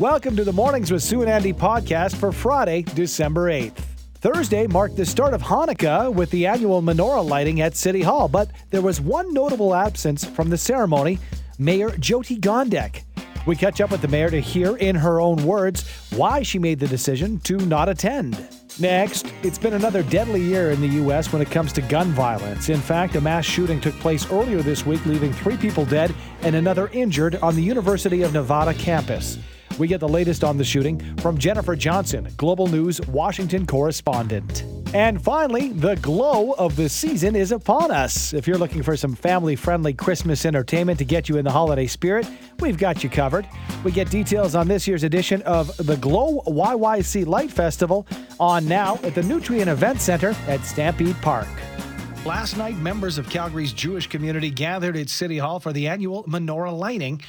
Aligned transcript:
Welcome 0.00 0.34
to 0.34 0.44
the 0.44 0.52
Mornings 0.52 0.90
with 0.90 1.04
Sue 1.04 1.20
and 1.20 1.30
Andy 1.30 1.52
podcast 1.52 2.16
for 2.16 2.32
Friday, 2.32 2.82
December 2.82 3.48
8th. 3.48 3.76
Thursday 4.14 4.66
marked 4.66 4.96
the 4.96 5.06
start 5.06 5.34
of 5.34 5.40
Hanukkah 5.40 6.12
with 6.12 6.30
the 6.30 6.48
annual 6.48 6.82
menorah 6.82 7.24
lighting 7.24 7.60
at 7.60 7.76
City 7.76 8.02
Hall, 8.02 8.26
but 8.26 8.50
there 8.70 8.82
was 8.82 9.00
one 9.00 9.32
notable 9.32 9.72
absence 9.72 10.24
from 10.24 10.50
the 10.50 10.58
ceremony 10.58 11.20
Mayor 11.60 11.90
Jyoti 11.90 12.40
Gondek. 12.40 13.02
We 13.46 13.54
catch 13.54 13.80
up 13.80 13.92
with 13.92 14.02
the 14.02 14.08
mayor 14.08 14.30
to 14.30 14.40
hear, 14.40 14.76
in 14.78 14.96
her 14.96 15.20
own 15.20 15.44
words, 15.44 15.88
why 16.10 16.42
she 16.42 16.58
made 16.58 16.80
the 16.80 16.88
decision 16.88 17.38
to 17.40 17.58
not 17.58 17.88
attend. 17.88 18.48
Next, 18.80 19.32
it's 19.44 19.58
been 19.58 19.74
another 19.74 20.02
deadly 20.02 20.42
year 20.42 20.72
in 20.72 20.80
the 20.80 20.88
U.S. 20.88 21.32
when 21.32 21.40
it 21.40 21.52
comes 21.52 21.72
to 21.74 21.82
gun 21.82 22.08
violence. 22.08 22.68
In 22.68 22.80
fact, 22.80 23.14
a 23.14 23.20
mass 23.20 23.44
shooting 23.44 23.80
took 23.80 23.94
place 24.00 24.28
earlier 24.32 24.60
this 24.60 24.84
week, 24.84 25.06
leaving 25.06 25.32
three 25.32 25.56
people 25.56 25.84
dead 25.84 26.12
and 26.40 26.56
another 26.56 26.88
injured 26.88 27.36
on 27.36 27.54
the 27.54 27.62
University 27.62 28.22
of 28.22 28.32
Nevada 28.32 28.74
campus. 28.74 29.38
We 29.78 29.88
get 29.88 29.98
the 29.98 30.08
latest 30.08 30.44
on 30.44 30.56
the 30.56 30.64
shooting 30.64 31.00
from 31.16 31.36
Jennifer 31.36 31.74
Johnson, 31.74 32.28
Global 32.36 32.68
News 32.68 33.00
Washington 33.08 33.66
correspondent. 33.66 34.64
And 34.94 35.20
finally, 35.20 35.70
the 35.70 35.96
glow 35.96 36.52
of 36.52 36.76
the 36.76 36.88
season 36.88 37.34
is 37.34 37.50
upon 37.50 37.90
us. 37.90 38.32
If 38.32 38.46
you're 38.46 38.58
looking 38.58 38.84
for 38.84 38.96
some 38.96 39.16
family 39.16 39.56
friendly 39.56 39.92
Christmas 39.92 40.46
entertainment 40.46 41.00
to 41.00 41.04
get 41.04 41.28
you 41.28 41.36
in 41.36 41.44
the 41.44 41.50
holiday 41.50 41.88
spirit, 41.88 42.28
we've 42.60 42.78
got 42.78 43.02
you 43.02 43.10
covered. 43.10 43.48
We 43.82 43.90
get 43.90 44.08
details 44.10 44.54
on 44.54 44.68
this 44.68 44.86
year's 44.86 45.02
edition 45.02 45.42
of 45.42 45.76
the 45.78 45.96
Glow 45.96 46.42
YYC 46.46 47.26
Light 47.26 47.50
Festival 47.50 48.06
on 48.38 48.68
now 48.68 49.00
at 49.02 49.16
the 49.16 49.22
Nutrien 49.22 49.66
Event 49.66 50.00
Center 50.00 50.36
at 50.46 50.64
Stampede 50.64 51.20
Park. 51.20 51.48
Last 52.24 52.56
night, 52.56 52.76
members 52.76 53.18
of 53.18 53.28
Calgary's 53.28 53.72
Jewish 53.72 54.06
community 54.06 54.50
gathered 54.50 54.96
at 54.96 55.10
City 55.10 55.38
Hall 55.38 55.58
for 55.58 55.72
the 55.72 55.88
annual 55.88 56.22
menorah 56.24 56.78
lighting 56.78 57.20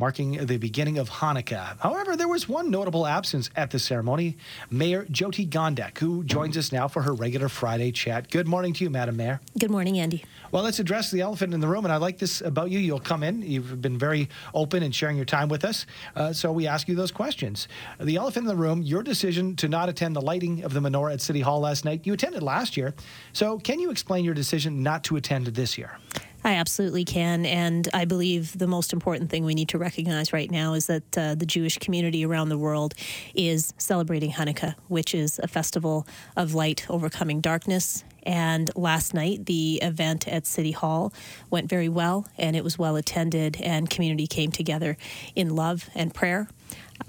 marking 0.00 0.46
the 0.46 0.56
beginning 0.56 0.96
of 0.96 1.10
Hanukkah. 1.10 1.78
However, 1.78 2.16
there 2.16 2.26
was 2.26 2.48
one 2.48 2.70
notable 2.70 3.06
absence 3.06 3.50
at 3.54 3.70
the 3.70 3.78
ceremony 3.78 4.38
Mayor 4.70 5.04
Jyoti 5.04 5.46
Gondek, 5.46 5.98
who 5.98 6.24
joins 6.24 6.56
us 6.56 6.72
now 6.72 6.88
for 6.88 7.02
her 7.02 7.12
regular 7.12 7.50
Friday 7.50 7.92
chat. 7.92 8.30
Good 8.30 8.48
morning 8.48 8.72
to 8.72 8.84
you, 8.84 8.88
Madam 8.88 9.18
Mayor. 9.18 9.40
Good 9.58 9.70
morning, 9.70 9.98
Andy. 9.98 10.24
Well, 10.52 10.62
let's 10.62 10.78
address 10.78 11.10
the 11.10 11.20
elephant 11.20 11.52
in 11.52 11.60
the 11.60 11.68
room. 11.68 11.84
And 11.84 11.92
I 11.92 11.98
like 11.98 12.18
this 12.18 12.40
about 12.40 12.70
you. 12.70 12.78
You'll 12.78 12.98
come 12.98 13.22
in. 13.22 13.42
You've 13.42 13.82
been 13.82 13.98
very 13.98 14.30
open 14.54 14.82
in 14.82 14.90
sharing 14.90 15.16
your 15.16 15.26
time 15.26 15.50
with 15.50 15.66
us. 15.66 15.84
Uh, 16.16 16.32
so 16.32 16.50
we 16.50 16.66
ask 16.66 16.88
you 16.88 16.96
those 16.96 17.12
questions. 17.12 17.68
The 18.00 18.16
elephant 18.16 18.44
in 18.44 18.48
the 18.48 18.56
room, 18.56 18.80
your 18.80 19.02
decision 19.02 19.54
to 19.56 19.68
not 19.68 19.90
attend 19.90 20.16
the 20.16 20.22
lighting 20.22 20.64
of 20.64 20.72
the 20.72 20.80
menorah 20.80 21.12
at 21.12 21.20
City 21.20 21.40
Hall 21.40 21.60
last 21.60 21.84
night. 21.84 22.06
You 22.06 22.14
attended 22.14 22.42
last 22.42 22.74
year. 22.76 22.94
So 23.34 23.58
can 23.58 23.78
you 23.78 23.90
explain 23.90 24.24
your 24.24 24.34
decision 24.34 24.82
not 24.82 25.04
to 25.04 25.16
attend 25.16 25.46
this 25.48 25.76
year? 25.76 25.98
I 26.42 26.54
absolutely 26.54 27.04
can. 27.04 27.44
And 27.44 27.88
I 27.92 28.04
believe 28.06 28.56
the 28.56 28.66
most 28.66 28.92
important 28.92 29.30
thing 29.30 29.44
we 29.44 29.54
need 29.54 29.68
to 29.70 29.78
recognize 29.78 30.32
right 30.32 30.50
now 30.50 30.72
is 30.72 30.86
that 30.86 31.18
uh, 31.18 31.34
the 31.34 31.46
Jewish 31.46 31.78
community 31.78 32.24
around 32.24 32.48
the 32.48 32.58
world 32.58 32.94
is 33.34 33.74
celebrating 33.76 34.32
Hanukkah, 34.32 34.74
which 34.88 35.14
is 35.14 35.38
a 35.42 35.48
festival 35.48 36.06
of 36.36 36.54
light 36.54 36.86
overcoming 36.88 37.40
darkness. 37.40 38.04
And 38.22 38.70
last 38.74 39.14
night, 39.14 39.46
the 39.46 39.80
event 39.82 40.28
at 40.28 40.46
City 40.46 40.72
Hall 40.72 41.12
went 41.50 41.68
very 41.68 41.88
well, 41.88 42.26
and 42.36 42.54
it 42.54 42.64
was 42.64 42.78
well 42.78 42.96
attended, 42.96 43.60
and 43.62 43.88
community 43.88 44.26
came 44.26 44.50
together 44.50 44.96
in 45.34 45.54
love 45.54 45.88
and 45.94 46.12
prayer. 46.12 46.48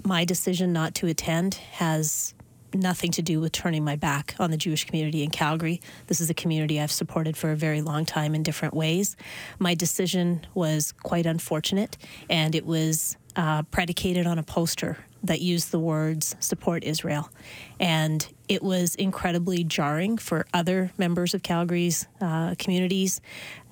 My 0.04 0.24
decision 0.24 0.72
not 0.72 0.94
to 0.96 1.06
attend 1.06 1.54
has 1.72 2.34
nothing 2.74 3.10
to 3.12 3.22
do 3.22 3.40
with 3.40 3.52
turning 3.52 3.84
my 3.84 3.96
back 3.96 4.34
on 4.38 4.50
the 4.50 4.56
Jewish 4.56 4.84
community 4.84 5.22
in 5.22 5.30
Calgary. 5.30 5.80
This 6.06 6.20
is 6.20 6.30
a 6.30 6.34
community 6.34 6.80
I've 6.80 6.92
supported 6.92 7.36
for 7.36 7.50
a 7.50 7.56
very 7.56 7.82
long 7.82 8.04
time 8.04 8.34
in 8.34 8.42
different 8.42 8.74
ways. 8.74 9.16
My 9.58 9.74
decision 9.74 10.46
was 10.54 10.92
quite 10.92 11.26
unfortunate, 11.26 11.96
and 12.28 12.54
it 12.54 12.66
was 12.66 13.16
uh, 13.36 13.62
predicated 13.64 14.26
on 14.26 14.38
a 14.38 14.42
poster 14.42 14.98
that 15.24 15.40
used 15.40 15.70
the 15.70 15.78
words 15.78 16.34
support 16.40 16.84
Israel. 16.84 17.30
And 17.78 18.26
it 18.48 18.62
was 18.62 18.94
incredibly 18.96 19.64
jarring 19.64 20.18
for 20.18 20.46
other 20.52 20.92
members 20.98 21.32
of 21.32 21.42
Calgary's 21.42 22.06
uh, 22.20 22.54
communities 22.58 23.20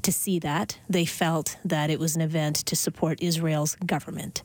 to 0.03 0.13
see 0.13 0.39
that. 0.39 0.79
They 0.89 1.05
felt 1.05 1.59
that 1.65 1.91
it 1.91 1.99
was 1.99 2.17
an 2.17 2.23
event 2.23 2.57
to 2.57 2.77
support 2.77 3.21
Israel's 3.21 3.75
government. 3.85 4.43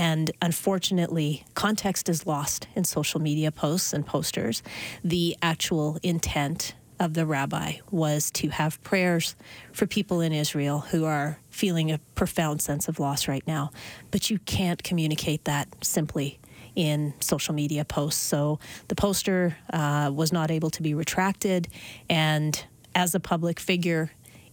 And 0.00 0.30
unfortunately, 0.40 1.44
context 1.52 2.08
is 2.08 2.26
lost 2.26 2.66
in 2.74 2.84
social 2.84 3.20
media 3.20 3.52
posts 3.52 3.92
and 3.92 4.06
posters. 4.06 4.62
The 5.04 5.36
actual 5.42 5.98
intent 6.02 6.74
of 6.98 7.12
the 7.12 7.26
rabbi 7.26 7.74
was 7.90 8.30
to 8.30 8.48
have 8.48 8.82
prayers 8.82 9.36
for 9.74 9.86
people 9.86 10.22
in 10.22 10.32
Israel 10.32 10.80
who 10.80 11.04
are 11.04 11.38
feeling 11.50 11.92
a 11.92 11.98
profound 12.14 12.62
sense 12.62 12.88
of 12.88 12.98
loss 12.98 13.28
right 13.28 13.46
now. 13.46 13.72
But 14.10 14.30
you 14.30 14.38
can't 14.38 14.82
communicate 14.82 15.44
that 15.44 15.68
simply 15.84 16.40
in 16.74 17.12
social 17.20 17.52
media 17.52 17.84
posts. 17.84 18.22
So 18.22 18.58
the 18.88 18.94
poster 18.94 19.58
uh, 19.70 20.10
was 20.14 20.32
not 20.32 20.50
able 20.50 20.70
to 20.70 20.82
be 20.82 20.94
retracted. 20.94 21.68
And 22.08 22.64
as 22.94 23.14
a 23.14 23.20
public 23.20 23.60
figure, 23.60 24.12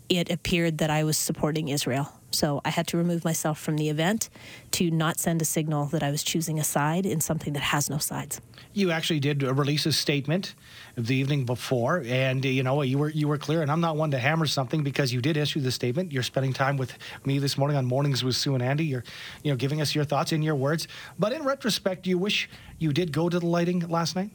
it 0.09 0.29
appeared 0.29 0.79
that 0.79 0.89
I 0.89 1.05
was 1.05 1.15
supporting 1.15 1.69
Israel. 1.69 2.16
So 2.31 2.61
I 2.65 2.69
had 2.69 2.87
to 2.87 2.97
remove 2.97 3.23
myself 3.23 3.59
from 3.59 3.77
the 3.77 3.89
event 3.89 4.29
to 4.71 4.91
not 4.91 5.19
send 5.19 5.41
a 5.41 5.45
signal 5.45 5.85
that 5.87 6.03
I 6.03 6.11
was 6.11 6.23
choosing 6.23 6.59
a 6.59 6.63
side 6.63 7.05
in 7.05 7.21
something 7.21 7.53
that 7.53 7.61
has 7.63 7.89
no 7.89 7.97
sides. 7.97 8.41
You 8.73 8.91
actually 8.91 9.19
did 9.19 9.41
release 9.43 9.85
a 9.85 9.93
statement 9.93 10.53
the 10.95 11.15
evening 11.15 11.45
before, 11.45 12.03
and 12.05 12.43
you 12.43 12.63
know 12.63 12.81
you 12.81 12.97
were 12.97 13.09
you 13.09 13.27
were 13.27 13.37
clear. 13.37 13.61
And 13.61 13.71
I'm 13.71 13.81
not 13.81 13.95
one 13.97 14.11
to 14.11 14.19
hammer 14.19 14.45
something 14.45 14.83
because 14.83 15.13
you 15.13 15.21
did 15.21 15.37
issue 15.37 15.61
the 15.61 15.71
statement. 15.71 16.11
You're 16.11 16.23
spending 16.23 16.53
time 16.53 16.77
with 16.77 16.93
me 17.25 17.39
this 17.39 17.57
morning 17.57 17.77
on 17.77 17.85
mornings 17.85 18.23
with 18.23 18.35
Sue 18.35 18.53
and 18.53 18.63
Andy. 18.63 18.85
You're 18.85 19.03
you 19.43 19.51
know 19.51 19.57
giving 19.57 19.81
us 19.81 19.95
your 19.95 20.03
thoughts 20.03 20.31
in 20.31 20.41
your 20.41 20.55
words. 20.55 20.87
But 21.17 21.31
in 21.31 21.43
retrospect, 21.43 22.03
do 22.03 22.09
you 22.09 22.17
wish 22.17 22.49
you 22.77 22.93
did 22.93 23.11
go 23.11 23.29
to 23.29 23.39
the 23.39 23.45
lighting 23.45 23.79
last 23.87 24.15
night? 24.15 24.31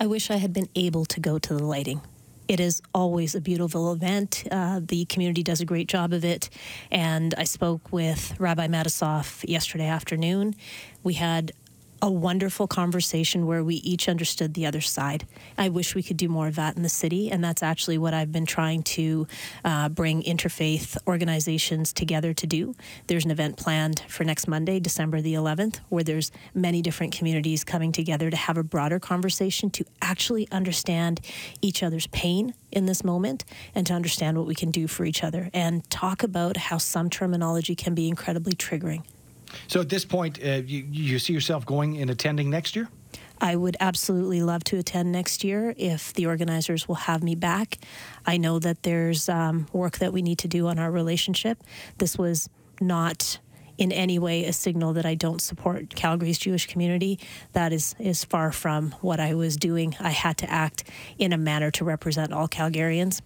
I 0.00 0.06
wish 0.06 0.30
I 0.30 0.36
had 0.36 0.52
been 0.52 0.68
able 0.74 1.04
to 1.06 1.20
go 1.20 1.38
to 1.38 1.54
the 1.54 1.64
lighting 1.64 2.00
it 2.48 2.60
is 2.60 2.82
always 2.94 3.34
a 3.34 3.40
beautiful 3.40 3.92
event. 3.92 4.44
Uh, 4.50 4.80
the 4.82 5.04
community 5.06 5.42
does 5.42 5.60
a 5.60 5.64
great 5.64 5.88
job 5.88 6.12
of 6.12 6.24
it. 6.24 6.48
And 6.90 7.34
I 7.36 7.44
spoke 7.44 7.92
with 7.92 8.38
Rabbi 8.38 8.68
Matusof 8.68 9.48
yesterday 9.48 9.86
afternoon. 9.86 10.54
We 11.02 11.14
had 11.14 11.52
a 12.02 12.10
wonderful 12.10 12.66
conversation 12.66 13.46
where 13.46 13.64
we 13.64 13.76
each 13.76 14.08
understood 14.08 14.54
the 14.54 14.66
other 14.66 14.80
side. 14.80 15.26
I 15.56 15.68
wish 15.68 15.94
we 15.94 16.02
could 16.02 16.16
do 16.16 16.28
more 16.28 16.46
of 16.46 16.56
that 16.56 16.76
in 16.76 16.82
the 16.82 16.88
city, 16.88 17.30
and 17.30 17.42
that's 17.42 17.62
actually 17.62 17.98
what 17.98 18.14
I've 18.14 18.32
been 18.32 18.46
trying 18.46 18.82
to 18.82 19.26
uh, 19.64 19.88
bring 19.88 20.22
interfaith 20.22 20.96
organizations 21.06 21.92
together 21.92 22.34
to 22.34 22.46
do. 22.46 22.74
There's 23.06 23.24
an 23.24 23.30
event 23.30 23.56
planned 23.56 24.02
for 24.08 24.24
next 24.24 24.46
Monday, 24.46 24.78
December 24.80 25.20
the 25.20 25.34
11th, 25.34 25.80
where 25.88 26.04
there's 26.04 26.30
many 26.54 26.82
different 26.82 27.14
communities 27.14 27.64
coming 27.64 27.92
together 27.92 28.30
to 28.30 28.36
have 28.36 28.58
a 28.58 28.62
broader 28.62 28.98
conversation 28.98 29.70
to 29.70 29.84
actually 30.02 30.48
understand 30.50 31.20
each 31.62 31.82
other's 31.82 32.06
pain 32.08 32.54
in 32.70 32.86
this 32.86 33.02
moment 33.02 33.44
and 33.74 33.86
to 33.86 33.94
understand 33.94 34.36
what 34.36 34.46
we 34.46 34.54
can 34.54 34.70
do 34.70 34.86
for 34.86 35.04
each 35.04 35.24
other 35.24 35.50
and 35.54 35.88
talk 35.90 36.22
about 36.22 36.56
how 36.56 36.78
some 36.78 37.08
terminology 37.08 37.74
can 37.74 37.94
be 37.94 38.08
incredibly 38.08 38.52
triggering. 38.52 39.02
So 39.68 39.80
at 39.80 39.88
this 39.88 40.04
point, 40.04 40.38
uh, 40.44 40.62
you, 40.66 40.86
you 40.90 41.18
see 41.18 41.32
yourself 41.32 41.66
going 41.66 41.98
and 41.98 42.10
attending 42.10 42.50
next 42.50 42.76
year? 42.76 42.88
I 43.38 43.56
would 43.56 43.76
absolutely 43.80 44.42
love 44.42 44.64
to 44.64 44.78
attend 44.78 45.12
next 45.12 45.44
year 45.44 45.74
if 45.76 46.12
the 46.14 46.26
organizers 46.26 46.88
will 46.88 46.94
have 46.94 47.22
me 47.22 47.34
back. 47.34 47.78
I 48.24 48.38
know 48.38 48.58
that 48.58 48.82
there's 48.82 49.28
um, 49.28 49.66
work 49.72 49.98
that 49.98 50.12
we 50.12 50.22
need 50.22 50.38
to 50.38 50.48
do 50.48 50.68
on 50.68 50.78
our 50.78 50.90
relationship. 50.90 51.62
This 51.98 52.16
was 52.16 52.48
not 52.80 53.38
in 53.78 53.92
any 53.92 54.18
way 54.18 54.44
a 54.46 54.52
signal 54.54 54.94
that 54.94 55.04
I 55.04 55.14
don't 55.14 55.42
support 55.42 55.94
Calgary's 55.94 56.38
Jewish 56.38 56.66
community. 56.66 57.18
That 57.52 57.74
is, 57.74 57.94
is 57.98 58.24
far 58.24 58.52
from 58.52 58.92
what 59.02 59.20
I 59.20 59.34
was 59.34 59.56
doing. 59.56 59.94
I 60.00 60.10
had 60.10 60.38
to 60.38 60.50
act 60.50 60.84
in 61.18 61.34
a 61.34 61.38
manner 61.38 61.70
to 61.72 61.84
represent 61.84 62.32
all 62.32 62.48
Calgarians. 62.48 63.20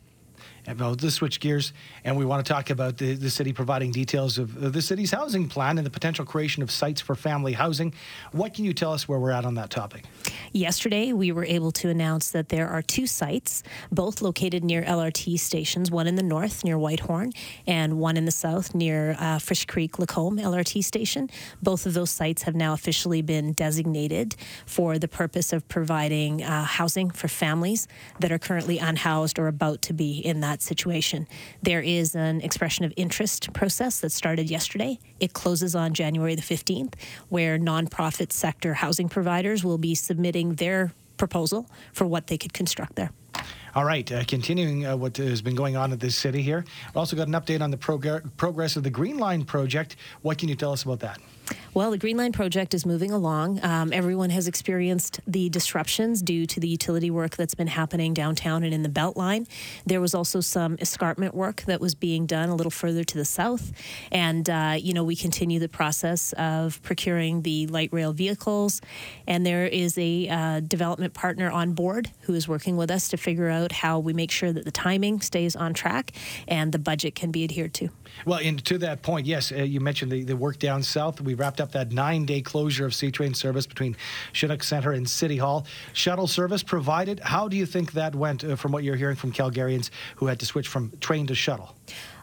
Well, 0.79 0.97
let's 1.01 1.15
switch 1.15 1.41
gears, 1.41 1.73
and 2.05 2.17
we 2.17 2.25
want 2.25 2.45
to 2.45 2.53
talk 2.53 2.71
about 2.71 2.99
the, 2.99 3.15
the 3.15 3.31
city 3.31 3.53
providing 3.53 3.93
details 3.93 4.39
of 4.39 4.73
the 4.73 4.83
city's 4.83 5.11
housing 5.11 5.49
plan 5.49 5.79
and 5.79 5.87
the 5.87 5.91
potential 5.91 6.25
creation 6.25 6.63
of 6.63 6.71
sites 6.71 7.01
for 7.01 7.15
family 7.15 7.53
housing. 7.53 7.95
What 8.33 8.55
can 8.55 8.65
you 8.65 8.73
tell 8.73 8.93
us 8.93 9.09
where 9.09 9.19
we're 9.19 9.31
at 9.31 9.45
on 9.45 9.55
that 9.55 9.71
topic? 9.71 10.05
Yesterday, 10.53 11.13
we 11.13 11.31
were 11.31 11.45
able 11.45 11.71
to 11.73 11.89
announce 11.89 12.33
that 12.33 12.49
there 12.49 12.69
are 12.69 12.83
two 12.83 13.07
sites, 13.07 13.63
both 13.93 14.21
located 14.21 14.65
near 14.65 14.83
LRT 14.83 15.39
stations, 15.39 15.91
one 15.91 16.09
in 16.09 16.17
the 16.17 16.25
north 16.25 16.65
near 16.65 16.77
Whitehorn, 16.77 17.33
and 17.69 17.99
one 17.99 18.17
in 18.17 18.25
the 18.25 18.33
south 18.33 18.75
near 18.75 19.17
uh, 19.19 19.39
Fish 19.39 19.65
Creek 19.65 19.99
Lacombe 19.99 20.39
LRT 20.39 20.83
station. 20.83 21.31
Both 21.63 21.87
of 21.87 21.95
those 21.95 22.11
sites 22.11 22.43
have 22.43 22.57
now 22.57 22.73
officially 22.73 23.23
been 23.23 23.53
designated 23.53 24.35
for 24.67 24.99
the 24.99 25.07
purpose 25.07 25.53
of 25.53 25.69
providing 25.69 26.43
uh, 26.43 26.65
housing 26.65 27.11
for 27.11 27.29
families 27.29 27.87
that 28.19 28.33
are 28.33 28.39
currently 28.39 28.79
unhoused 28.79 29.39
or 29.39 29.47
about 29.47 29.83
to 29.83 29.93
be 29.93 30.19
in 30.19 30.41
that 30.41 30.50
that 30.51 30.63
situation. 30.63 31.29
There 31.63 31.81
is 31.81 32.15
an 32.17 32.41
expression 32.41 32.85
of 32.85 32.93
interest 32.97 33.53
process 33.53 34.01
that 34.01 34.11
started 34.11 34.51
yesterday. 34.51 34.99
It 35.21 35.33
closes 35.33 35.75
on 35.75 35.95
January 35.95 36.35
the 36.35 36.43
15th, 36.43 36.95
where 37.29 37.59
nonprofit 37.59 38.33
sector 38.33 38.75
housing 38.75 39.09
providers 39.09 39.63
will 39.63 39.79
be 39.79 39.95
submitting 39.95 40.57
their 40.57 40.93
proposal 41.17 41.67
for 41.93 42.07
what 42.07 42.27
they 42.27 42.37
could 42.37 42.53
construct 42.53 42.97
there. 42.97 43.13
All 43.77 43.85
right, 43.85 44.11
uh, 44.11 44.25
continuing 44.25 44.85
uh, 44.85 44.97
what 44.97 45.17
has 45.19 45.41
been 45.41 45.55
going 45.55 45.77
on 45.77 45.93
at 45.93 46.01
this 46.01 46.17
city 46.17 46.43
here. 46.43 46.65
We 46.93 46.99
also 46.99 47.15
got 47.15 47.29
an 47.29 47.35
update 47.35 47.61
on 47.61 47.71
the 47.71 47.77
prog- 47.77 48.37
progress 48.37 48.75
of 48.75 48.83
the 48.83 48.91
Green 48.91 49.19
Line 49.19 49.45
project. 49.45 49.95
What 50.23 50.39
can 50.39 50.49
you 50.49 50.57
tell 50.57 50.73
us 50.73 50.83
about 50.83 50.99
that? 51.01 51.21
Well, 51.73 51.93
the 51.93 51.99
Green 51.99 52.17
Line 52.17 52.33
project 52.33 52.75
is 52.75 52.85
moving 52.85 53.13
along. 53.13 53.65
Um, 53.65 53.93
everyone 53.93 54.31
has 54.31 54.49
experienced 54.49 55.21
the 55.25 55.49
disruptions 55.51 56.21
due 56.21 56.45
to 56.47 56.59
the 56.59 56.67
utility 56.67 57.13
work 57.13 57.37
that's 57.37 57.55
been 57.55 57.69
happening 57.69 58.13
downtown 58.13 58.65
and 58.65 58.75
in 58.75 58.83
the 58.83 58.89
Beltline. 58.89 59.47
There 59.87 60.01
was 60.01 60.13
also 60.13 60.41
some 60.41 60.77
escarpment 60.81 61.33
work 61.33 61.63
that 61.69 61.81
was 61.81 61.95
being 61.95 62.27
done 62.27 62.49
a 62.49 62.57
little 62.57 62.73
further 62.73 63.05
to 63.05 63.17
the 63.17 63.25
south. 63.25 63.71
And, 64.11 64.51
uh, 64.51 64.79
you 64.81 64.93
know, 64.93 65.05
we 65.05 65.15
continue 65.15 65.61
the 65.61 65.69
process 65.69 66.33
of 66.33 66.83
procuring 66.83 67.43
the 67.43 67.69
light 67.69 67.91
rail 67.93 68.13
vehicles. 68.13 68.81
And 69.29 69.47
there 69.47 69.67
is 69.67 69.97
a 69.97 70.29
uh, 70.29 70.61
development 70.61 71.15
partner 71.15 71.53
on 71.53 71.75
board 71.75 72.11
who 72.23 72.35
is 72.35 72.49
working 72.49 72.77
with 72.77 72.91
us 72.91 73.07
to 73.11 73.17
figure 73.17 73.49
out 73.49 73.71
how 73.71 74.01
we 74.01 74.13
make 74.13 74.33
sure 74.33 74.53
that 74.53 74.65
the 74.65 74.73
timing 74.73 75.21
stays 75.21 75.55
on 75.55 75.73
track 75.73 76.11
and 76.49 76.73
the 76.73 76.81
budget 76.81 77.15
can 77.15 77.31
be 77.31 77.45
adhered 77.45 77.75
to. 77.75 77.91
Well, 78.27 78.41
and 78.43 78.65
to 78.67 78.79
that 78.79 79.03
point, 79.03 79.27
yes, 79.27 79.53
uh, 79.53 79.57
you 79.57 79.81
mentioned 79.81 80.13
the, 80.13 80.25
the 80.25 80.37
work 80.37 80.59
down 80.59 80.83
south. 80.83 81.21
We 81.21 81.35
wrapped 81.35 81.61
up 81.61 81.73
that 81.73 81.93
nine 81.93 82.27
day 82.27 82.41
closure 82.41 82.87
of 82.87 82.93
CTrain 82.93 83.35
service 83.35 83.67
between 83.67 83.97
Chinook 84.33 84.63
Center 84.63 84.93
and 84.93 85.09
City 85.09 85.37
Hall. 85.37 85.67
Shuttle 85.93 86.27
service 86.27 86.63
provided. 86.63 87.21
How 87.21 87.49
do 87.49 87.57
you 87.57 87.67
think 87.67 87.93
that 87.93 88.15
went 88.15 88.45
uh, 88.45 88.57
from 88.57 88.73
what 88.73 88.85
you're 88.85 88.97
hearing 88.97 89.17
from 89.17 89.33
Calgarians 89.33 89.91
who 90.17 90.27
had 90.27 90.39
to 90.41 90.47
switch 90.47 90.69
from 90.69 90.93
train 91.01 91.27
to 91.29 91.35
shuttle? 91.35 91.75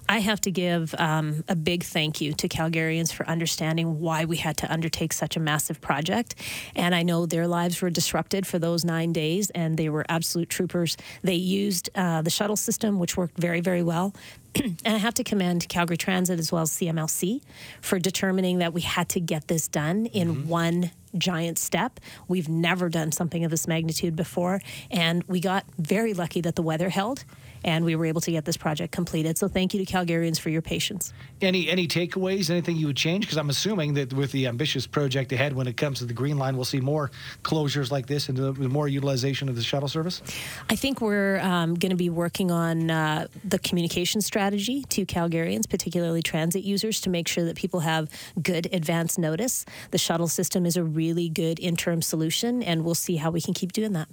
I 0.09 0.19
have 0.19 0.39
to 0.41 0.51
give 0.51 0.95
um, 0.97 1.43
a 1.49 1.55
big 1.55 1.83
thank 1.83 2.21
you 2.21 2.33
to 2.33 2.47
Calgarians 2.47 3.11
for 3.11 3.27
understanding 3.27 3.99
why 3.99 4.25
we 4.25 4.37
had 4.37 4.55
to 4.57 4.71
undertake 4.71 5.11
such 5.11 5.35
a 5.35 5.39
massive 5.39 5.81
project. 5.81 6.35
And 6.75 6.95
I 6.95 7.03
know 7.03 7.25
their 7.25 7.47
lives 7.47 7.81
were 7.81 7.89
disrupted 7.89 8.47
for 8.47 8.57
those 8.57 8.85
nine 8.85 9.11
days, 9.11 9.49
and 9.49 9.77
they 9.77 9.89
were 9.89 10.05
absolute 10.07 10.49
troopers. 10.49 10.95
They 11.23 11.35
used 11.35 11.89
uh, 11.93 12.21
the 12.21 12.29
shuttle 12.29 12.55
system, 12.55 12.99
which 12.99 13.17
worked 13.17 13.37
very, 13.37 13.59
very 13.59 13.83
well. 13.83 14.13
and 14.55 14.77
I 14.85 14.97
have 14.97 15.13
to 15.15 15.23
commend 15.23 15.67
Calgary 15.69 15.97
Transit 15.97 16.39
as 16.39 16.51
well 16.51 16.63
as 16.63 16.71
CMLC 16.71 17.41
for 17.81 17.99
determining 17.99 18.59
that 18.59 18.73
we 18.73 18.81
had 18.81 19.09
to 19.09 19.19
get 19.19 19.47
this 19.47 19.67
done 19.67 20.07
in 20.07 20.35
mm-hmm. 20.35 20.49
one 20.49 20.91
giant 21.17 21.57
step. 21.57 21.99
We've 22.27 22.49
never 22.49 22.89
done 22.89 23.11
something 23.11 23.43
of 23.43 23.51
this 23.51 23.67
magnitude 23.67 24.15
before, 24.15 24.61
and 24.91 25.23
we 25.27 25.39
got 25.39 25.65
very 25.77 26.13
lucky 26.13 26.41
that 26.41 26.55
the 26.55 26.61
weather 26.61 26.89
held 26.89 27.23
and 27.63 27.83
we 27.83 27.95
were 27.95 28.05
able 28.05 28.21
to 28.21 28.31
get 28.31 28.45
this 28.45 28.55
project 28.55 28.91
completed. 28.91 29.37
So 29.37 29.47
thank 29.47 29.73
you 29.73 29.83
to 29.83 29.91
Calgarians 29.91 30.39
for 30.39 30.49
your 30.49 30.61
patience. 30.61 31.11
Any 31.41 31.69
any 31.69 31.87
takeaways? 31.87 32.49
Anything 32.49 32.77
you 32.77 32.87
would 32.87 32.97
change? 32.97 33.25
Because 33.25 33.37
I'm 33.37 33.49
assuming 33.49 33.95
that 33.95 34.13
with 34.13 34.31
the 34.31 34.47
ambitious 34.47 34.85
project 34.85 35.31
ahead, 35.31 35.53
when 35.53 35.67
it 35.67 35.75
comes 35.75 35.99
to 35.99 36.05
the 36.05 36.13
Green 36.13 36.37
Line, 36.37 36.55
we'll 36.55 36.65
see 36.65 36.79
more 36.79 37.11
closures 37.43 37.91
like 37.91 38.05
this 38.05 38.29
and 38.29 38.57
more 38.59 38.87
utilization 38.87 39.49
of 39.49 39.55
the 39.55 39.63
shuttle 39.63 39.89
service. 39.89 40.21
I 40.69 40.75
think 40.75 41.01
we're 41.01 41.39
um, 41.39 41.73
going 41.75 41.89
to 41.89 41.97
be 41.97 42.09
working 42.09 42.51
on 42.51 42.91
uh, 42.91 43.27
the 43.43 43.59
communication 43.59 44.21
strategy 44.21 44.36
to 44.37 45.05
Calgarians, 45.05 45.67
particularly 45.67 46.21
transit 46.21 46.63
users, 46.63 47.01
to 47.01 47.09
make 47.09 47.27
sure 47.27 47.43
that 47.45 47.55
people 47.55 47.81
have 47.81 48.09
good 48.41 48.67
advance 48.71 49.17
notice. 49.17 49.65
The 49.91 49.97
shuttle 49.97 50.27
system 50.27 50.65
is 50.65 50.77
a 50.77 50.83
really 50.83 51.27
good 51.27 51.59
interim 51.59 52.01
solution, 52.01 52.61
and 52.61 52.85
we'll 52.85 52.95
see 52.95 53.15
how 53.15 53.31
we 53.31 53.41
can 53.41 53.53
keep 53.53 53.71
doing 53.71 53.93
that. 53.93 54.07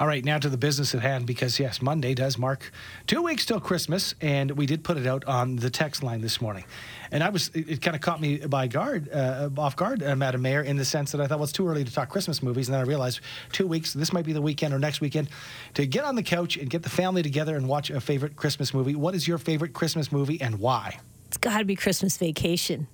All 0.00 0.06
right, 0.06 0.24
now 0.24 0.38
to 0.38 0.48
the 0.48 0.56
business 0.56 0.94
at 0.94 1.02
hand 1.02 1.26
because, 1.26 1.60
yes, 1.60 1.82
Monday 1.82 2.14
does 2.14 2.38
mark 2.38 2.72
two 3.06 3.22
weeks 3.22 3.44
till 3.44 3.60
Christmas, 3.60 4.14
and 4.20 4.50
we 4.52 4.66
did 4.66 4.82
put 4.82 4.96
it 4.96 5.06
out 5.06 5.24
on 5.26 5.56
the 5.56 5.70
text 5.70 6.02
line 6.02 6.20
this 6.20 6.40
morning. 6.40 6.64
And 7.10 7.22
I 7.22 7.28
was, 7.28 7.48
it, 7.48 7.68
it 7.68 7.82
kind 7.82 7.94
of 7.94 8.00
caught 8.00 8.20
me 8.20 8.38
by 8.38 8.66
guard, 8.66 9.10
uh, 9.12 9.50
off 9.58 9.76
guard, 9.76 10.02
uh, 10.02 10.16
Madam 10.16 10.42
Mayor, 10.42 10.62
in 10.62 10.76
the 10.76 10.84
sense 10.84 11.12
that 11.12 11.20
I 11.20 11.26
thought, 11.26 11.38
well, 11.38 11.44
it's 11.44 11.52
too 11.52 11.68
early 11.68 11.84
to 11.84 11.92
talk 11.92 12.08
Christmas 12.08 12.42
movies. 12.42 12.68
And 12.68 12.74
then 12.74 12.80
I 12.80 12.84
realized 12.84 13.20
two 13.52 13.66
weeks, 13.66 13.92
this 13.92 14.12
might 14.12 14.24
be 14.24 14.32
the 14.32 14.42
weekend 14.42 14.72
or 14.72 14.78
next 14.78 15.00
weekend, 15.00 15.28
to 15.74 15.86
get 15.86 16.04
on 16.04 16.14
the 16.14 16.22
couch 16.22 16.56
and 16.56 16.70
get 16.70 16.82
the 16.82 16.90
family 16.90 17.22
together 17.22 17.56
and 17.56 17.68
watch 17.68 17.90
a 17.90 18.00
favorite 18.00 18.34
Christmas 18.36 18.72
movie. 18.72 18.94
What 18.94 19.14
is 19.14 19.28
your 19.28 19.38
favorite 19.38 19.74
Christmas 19.74 20.10
movie 20.10 20.40
and 20.40 20.58
why? 20.58 20.98
It's 21.26 21.36
got 21.36 21.58
to 21.58 21.64
be 21.64 21.76
Christmas 21.76 22.16
Vacation. 22.16 22.88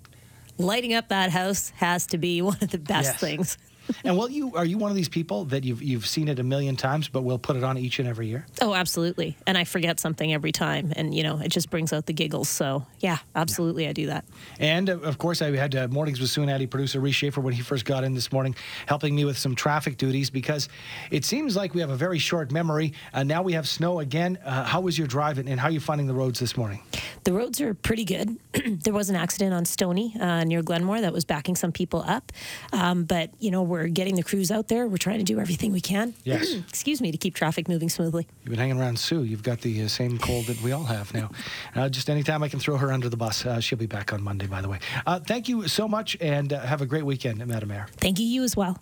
Lighting 0.58 0.94
up 0.94 1.08
that 1.08 1.30
house 1.30 1.70
has 1.76 2.06
to 2.08 2.18
be 2.18 2.42
one 2.42 2.58
of 2.60 2.70
the 2.70 2.78
best 2.78 3.12
yes. 3.12 3.20
things 3.20 3.58
and 4.04 4.16
will 4.16 4.30
you 4.30 4.54
are 4.54 4.64
you 4.64 4.78
one 4.78 4.90
of 4.90 4.96
these 4.96 5.08
people 5.08 5.44
that 5.46 5.64
you've 5.64 5.82
you've 5.82 6.06
seen 6.06 6.28
it 6.28 6.38
a 6.38 6.42
million 6.42 6.76
times, 6.76 7.08
but 7.08 7.22
will 7.22 7.38
put 7.38 7.56
it 7.56 7.64
on 7.64 7.78
each 7.78 7.98
and 7.98 8.08
every 8.08 8.26
year? 8.26 8.46
Oh, 8.60 8.74
absolutely. 8.74 9.36
And 9.46 9.56
I 9.56 9.64
forget 9.64 10.00
something 10.00 10.32
every 10.32 10.52
time, 10.52 10.92
and 10.96 11.14
you 11.14 11.22
know 11.22 11.38
it 11.38 11.48
just 11.48 11.70
brings 11.70 11.92
out 11.92 12.06
the 12.06 12.12
giggles. 12.12 12.48
So 12.48 12.86
yeah, 13.00 13.18
absolutely, 13.34 13.84
yeah. 13.84 13.90
I 13.90 13.92
do 13.92 14.06
that. 14.06 14.24
And 14.58 14.90
uh, 14.90 14.98
of 15.00 15.18
course, 15.18 15.42
I 15.42 15.54
had 15.56 15.74
uh, 15.74 15.88
mornings 15.88 16.20
with 16.20 16.30
Sue 16.30 16.42
and 16.42 16.50
Andy 16.50 16.66
producer 16.66 17.00
Reese 17.00 17.14
Schaefer 17.14 17.40
when 17.40 17.54
he 17.54 17.62
first 17.62 17.84
got 17.84 18.04
in 18.04 18.14
this 18.14 18.32
morning, 18.32 18.54
helping 18.86 19.14
me 19.14 19.24
with 19.24 19.38
some 19.38 19.54
traffic 19.54 19.96
duties 19.96 20.30
because 20.30 20.68
it 21.10 21.24
seems 21.24 21.56
like 21.56 21.74
we 21.74 21.80
have 21.80 21.90
a 21.90 21.96
very 21.96 22.18
short 22.18 22.52
memory. 22.52 22.92
Uh, 23.12 23.22
now 23.22 23.42
we 23.42 23.52
have 23.52 23.68
snow 23.68 24.00
again. 24.00 24.38
Uh, 24.44 24.64
how 24.64 24.80
was 24.80 24.98
your 24.98 25.06
drive, 25.06 25.38
and, 25.38 25.48
and 25.48 25.60
how 25.60 25.68
are 25.68 25.72
you 25.72 25.80
finding 25.80 26.06
the 26.06 26.14
roads 26.14 26.40
this 26.40 26.56
morning? 26.56 26.80
The 27.24 27.32
roads 27.32 27.60
are 27.60 27.74
pretty 27.74 28.04
good. 28.04 28.36
there 28.84 28.92
was 28.92 29.10
an 29.10 29.16
accident 29.16 29.54
on 29.54 29.64
Stoney 29.64 30.14
uh, 30.20 30.44
near 30.44 30.62
Glenmore 30.62 31.00
that 31.00 31.12
was 31.12 31.24
backing 31.24 31.56
some 31.56 31.72
people 31.72 32.04
up, 32.06 32.32
um, 32.72 33.04
but 33.04 33.30
you 33.38 33.50
know 33.50 33.62
we're 33.62 33.77
we're 33.78 33.88
getting 33.88 34.16
the 34.16 34.22
crews 34.22 34.50
out 34.50 34.68
there. 34.68 34.86
We're 34.86 34.96
trying 34.96 35.18
to 35.18 35.24
do 35.24 35.38
everything 35.40 35.72
we 35.72 35.80
can. 35.80 36.14
Yes. 36.24 36.52
Excuse 36.68 37.00
me 37.00 37.10
to 37.12 37.18
keep 37.18 37.34
traffic 37.34 37.68
moving 37.68 37.88
smoothly. 37.88 38.26
You've 38.44 38.50
been 38.50 38.58
hanging 38.58 38.80
around 38.80 38.98
Sue. 38.98 39.24
You've 39.24 39.42
got 39.42 39.60
the 39.60 39.84
uh, 39.84 39.88
same 39.88 40.18
cold 40.18 40.46
that 40.46 40.60
we 40.62 40.72
all 40.72 40.84
have 40.84 41.12
now. 41.14 41.30
Uh, 41.74 41.88
just 41.88 42.10
anytime 42.10 42.42
I 42.42 42.48
can 42.48 42.58
throw 42.58 42.76
her 42.76 42.92
under 42.92 43.08
the 43.08 43.16
bus. 43.16 43.46
Uh, 43.46 43.60
she'll 43.60 43.78
be 43.78 43.86
back 43.86 44.12
on 44.12 44.22
Monday, 44.22 44.46
by 44.46 44.60
the 44.60 44.68
way. 44.68 44.80
Uh, 45.06 45.20
thank 45.20 45.48
you 45.48 45.68
so 45.68 45.86
much, 45.86 46.16
and 46.20 46.52
uh, 46.52 46.60
have 46.60 46.80
a 46.82 46.86
great 46.86 47.04
weekend, 47.04 47.44
Madam 47.46 47.68
Mayor. 47.68 47.86
Thank 47.98 48.18
you. 48.18 48.26
You 48.26 48.42
as 48.42 48.56
well. 48.56 48.78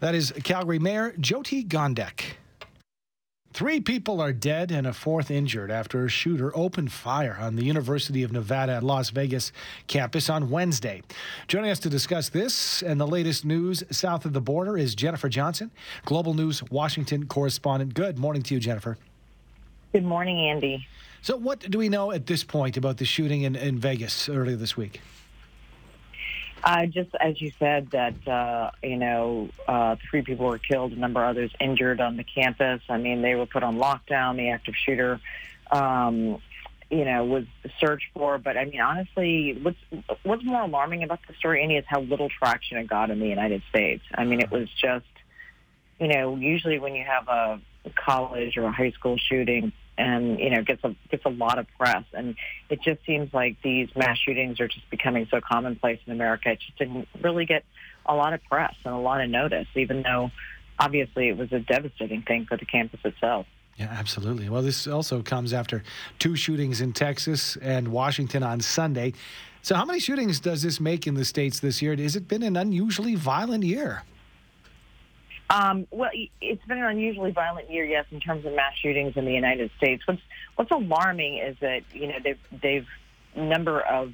That 0.00 0.14
is 0.14 0.32
Calgary 0.42 0.78
Mayor 0.78 1.12
Jyoti 1.12 1.66
Gondek. 1.66 2.22
Three 3.52 3.80
people 3.80 4.20
are 4.20 4.32
dead 4.32 4.70
and 4.70 4.86
a 4.86 4.92
fourth 4.92 5.28
injured 5.28 5.72
after 5.72 6.04
a 6.04 6.08
shooter 6.08 6.56
opened 6.56 6.92
fire 6.92 7.36
on 7.40 7.56
the 7.56 7.64
University 7.64 8.22
of 8.22 8.30
Nevada 8.30 8.74
at 8.74 8.84
Las 8.84 9.10
Vegas 9.10 9.50
campus 9.88 10.30
on 10.30 10.50
Wednesday. 10.50 11.02
Joining 11.48 11.70
us 11.70 11.80
to 11.80 11.90
discuss 11.90 12.28
this 12.28 12.80
and 12.80 13.00
the 13.00 13.08
latest 13.08 13.44
news 13.44 13.82
south 13.90 14.24
of 14.24 14.34
the 14.34 14.40
border 14.40 14.78
is 14.78 14.94
Jennifer 14.94 15.28
Johnson, 15.28 15.72
Global 16.04 16.32
News 16.32 16.62
Washington 16.70 17.26
correspondent. 17.26 17.92
Good 17.92 18.18
morning 18.18 18.42
to 18.42 18.54
you, 18.54 18.60
Jennifer. 18.60 18.96
Good 19.92 20.04
morning, 20.04 20.38
Andy. 20.48 20.86
So, 21.20 21.36
what 21.36 21.58
do 21.68 21.76
we 21.76 21.88
know 21.88 22.12
at 22.12 22.26
this 22.26 22.44
point 22.44 22.76
about 22.76 22.98
the 22.98 23.04
shooting 23.04 23.42
in, 23.42 23.56
in 23.56 23.78
Vegas 23.78 24.28
earlier 24.28 24.56
this 24.56 24.76
week? 24.76 25.00
Uh, 26.62 26.86
just 26.86 27.10
as 27.18 27.40
you 27.40 27.52
said, 27.58 27.90
that 27.90 28.28
uh, 28.28 28.70
you 28.82 28.96
know, 28.96 29.48
uh, 29.66 29.96
three 30.10 30.22
people 30.22 30.46
were 30.46 30.58
killed, 30.58 30.92
a 30.92 30.96
number 30.96 31.22
of 31.22 31.30
others 31.30 31.50
injured 31.60 32.00
on 32.00 32.16
the 32.16 32.24
campus. 32.24 32.82
I 32.88 32.98
mean, 32.98 33.22
they 33.22 33.34
were 33.34 33.46
put 33.46 33.62
on 33.62 33.78
lockdown. 33.78 34.36
The 34.36 34.50
active 34.50 34.74
shooter, 34.76 35.20
um, 35.70 36.40
you 36.90 37.04
know, 37.04 37.24
was 37.24 37.44
searched 37.80 38.06
for. 38.12 38.38
But 38.38 38.58
I 38.58 38.66
mean, 38.66 38.80
honestly, 38.80 39.58
what's 39.62 39.78
what's 40.22 40.44
more 40.44 40.62
alarming 40.62 41.02
about 41.02 41.20
the 41.26 41.34
story, 41.34 41.62
Andy, 41.62 41.76
is 41.76 41.84
how 41.88 42.00
little 42.00 42.28
traction 42.28 42.76
it 42.76 42.88
got 42.88 43.10
in 43.10 43.20
the 43.20 43.28
United 43.28 43.62
States. 43.70 44.02
I 44.14 44.24
mean, 44.24 44.40
it 44.40 44.50
was 44.50 44.68
just, 44.70 45.06
you 45.98 46.08
know, 46.08 46.36
usually 46.36 46.78
when 46.78 46.94
you 46.94 47.04
have 47.04 47.28
a 47.28 47.60
college 47.94 48.58
or 48.58 48.64
a 48.64 48.72
high 48.72 48.90
school 48.90 49.16
shooting, 49.16 49.72
and 50.00 50.40
you 50.40 50.50
know 50.50 50.62
gets 50.62 50.82
a 50.82 50.96
gets 51.10 51.24
a 51.24 51.28
lot 51.28 51.58
of 51.58 51.66
press. 51.78 52.04
And 52.12 52.34
it 52.70 52.80
just 52.82 53.04
seems 53.04 53.32
like 53.34 53.56
these 53.62 53.88
mass 53.94 54.18
shootings 54.18 54.58
are 54.60 54.68
just 54.68 54.88
becoming 54.90 55.28
so 55.30 55.40
commonplace 55.40 56.00
in 56.06 56.12
America. 56.12 56.50
It 56.50 56.60
just 56.60 56.78
didn't 56.78 57.06
really 57.20 57.44
get 57.44 57.64
a 58.06 58.14
lot 58.14 58.32
of 58.32 58.42
press 58.44 58.74
and 58.84 58.94
a 58.94 58.98
lot 58.98 59.20
of 59.20 59.28
notice, 59.28 59.68
even 59.76 60.02
though 60.02 60.30
obviously 60.78 61.28
it 61.28 61.36
was 61.36 61.52
a 61.52 61.60
devastating 61.60 62.22
thing 62.22 62.46
for 62.46 62.56
the 62.56 62.64
campus 62.64 63.00
itself. 63.04 63.46
Yeah, 63.76 63.88
absolutely. 63.90 64.48
Well, 64.48 64.62
this 64.62 64.86
also 64.86 65.22
comes 65.22 65.52
after 65.52 65.82
two 66.18 66.36
shootings 66.36 66.80
in 66.80 66.92
Texas 66.92 67.56
and 67.56 67.88
Washington 67.88 68.42
on 68.42 68.60
Sunday. 68.60 69.12
So, 69.62 69.74
how 69.74 69.84
many 69.84 70.00
shootings 70.00 70.40
does 70.40 70.62
this 70.62 70.80
make 70.80 71.06
in 71.06 71.14
the 71.14 71.24
states 71.24 71.60
this 71.60 71.82
year? 71.82 71.94
Has 71.96 72.16
it 72.16 72.26
been 72.26 72.42
an 72.42 72.56
unusually 72.56 73.14
violent 73.14 73.64
year? 73.64 74.02
Um, 75.50 75.88
well, 75.90 76.10
it's 76.40 76.64
been 76.66 76.78
an 76.78 76.84
unusually 76.84 77.32
violent 77.32 77.70
year, 77.70 77.84
yes, 77.84 78.06
in 78.12 78.20
terms 78.20 78.46
of 78.46 78.54
mass 78.54 78.74
shootings 78.80 79.16
in 79.16 79.24
the 79.24 79.32
United 79.32 79.70
States. 79.76 80.06
What's 80.06 80.22
what's 80.54 80.70
alarming 80.70 81.38
is 81.38 81.56
that 81.60 81.82
you 81.92 82.06
know 82.06 82.18
they've 82.22 82.38
they've 82.62 82.86
number 83.34 83.80
of 83.80 84.12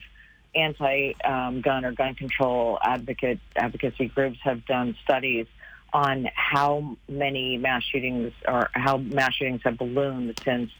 anti-gun 0.54 1.14
um, 1.62 1.84
or 1.84 1.92
gun 1.92 2.14
control 2.14 2.78
advocate 2.82 3.38
advocacy 3.54 4.06
groups 4.06 4.38
have 4.42 4.64
done 4.64 4.96
studies 5.04 5.46
on 5.92 6.28
how 6.34 6.96
many 7.08 7.58
mass 7.58 7.82
shootings 7.84 8.32
or 8.48 8.70
how 8.72 8.96
mass 8.96 9.34
shootings 9.34 9.60
have 9.64 9.76
ballooned 9.76 10.40
since 10.42 10.70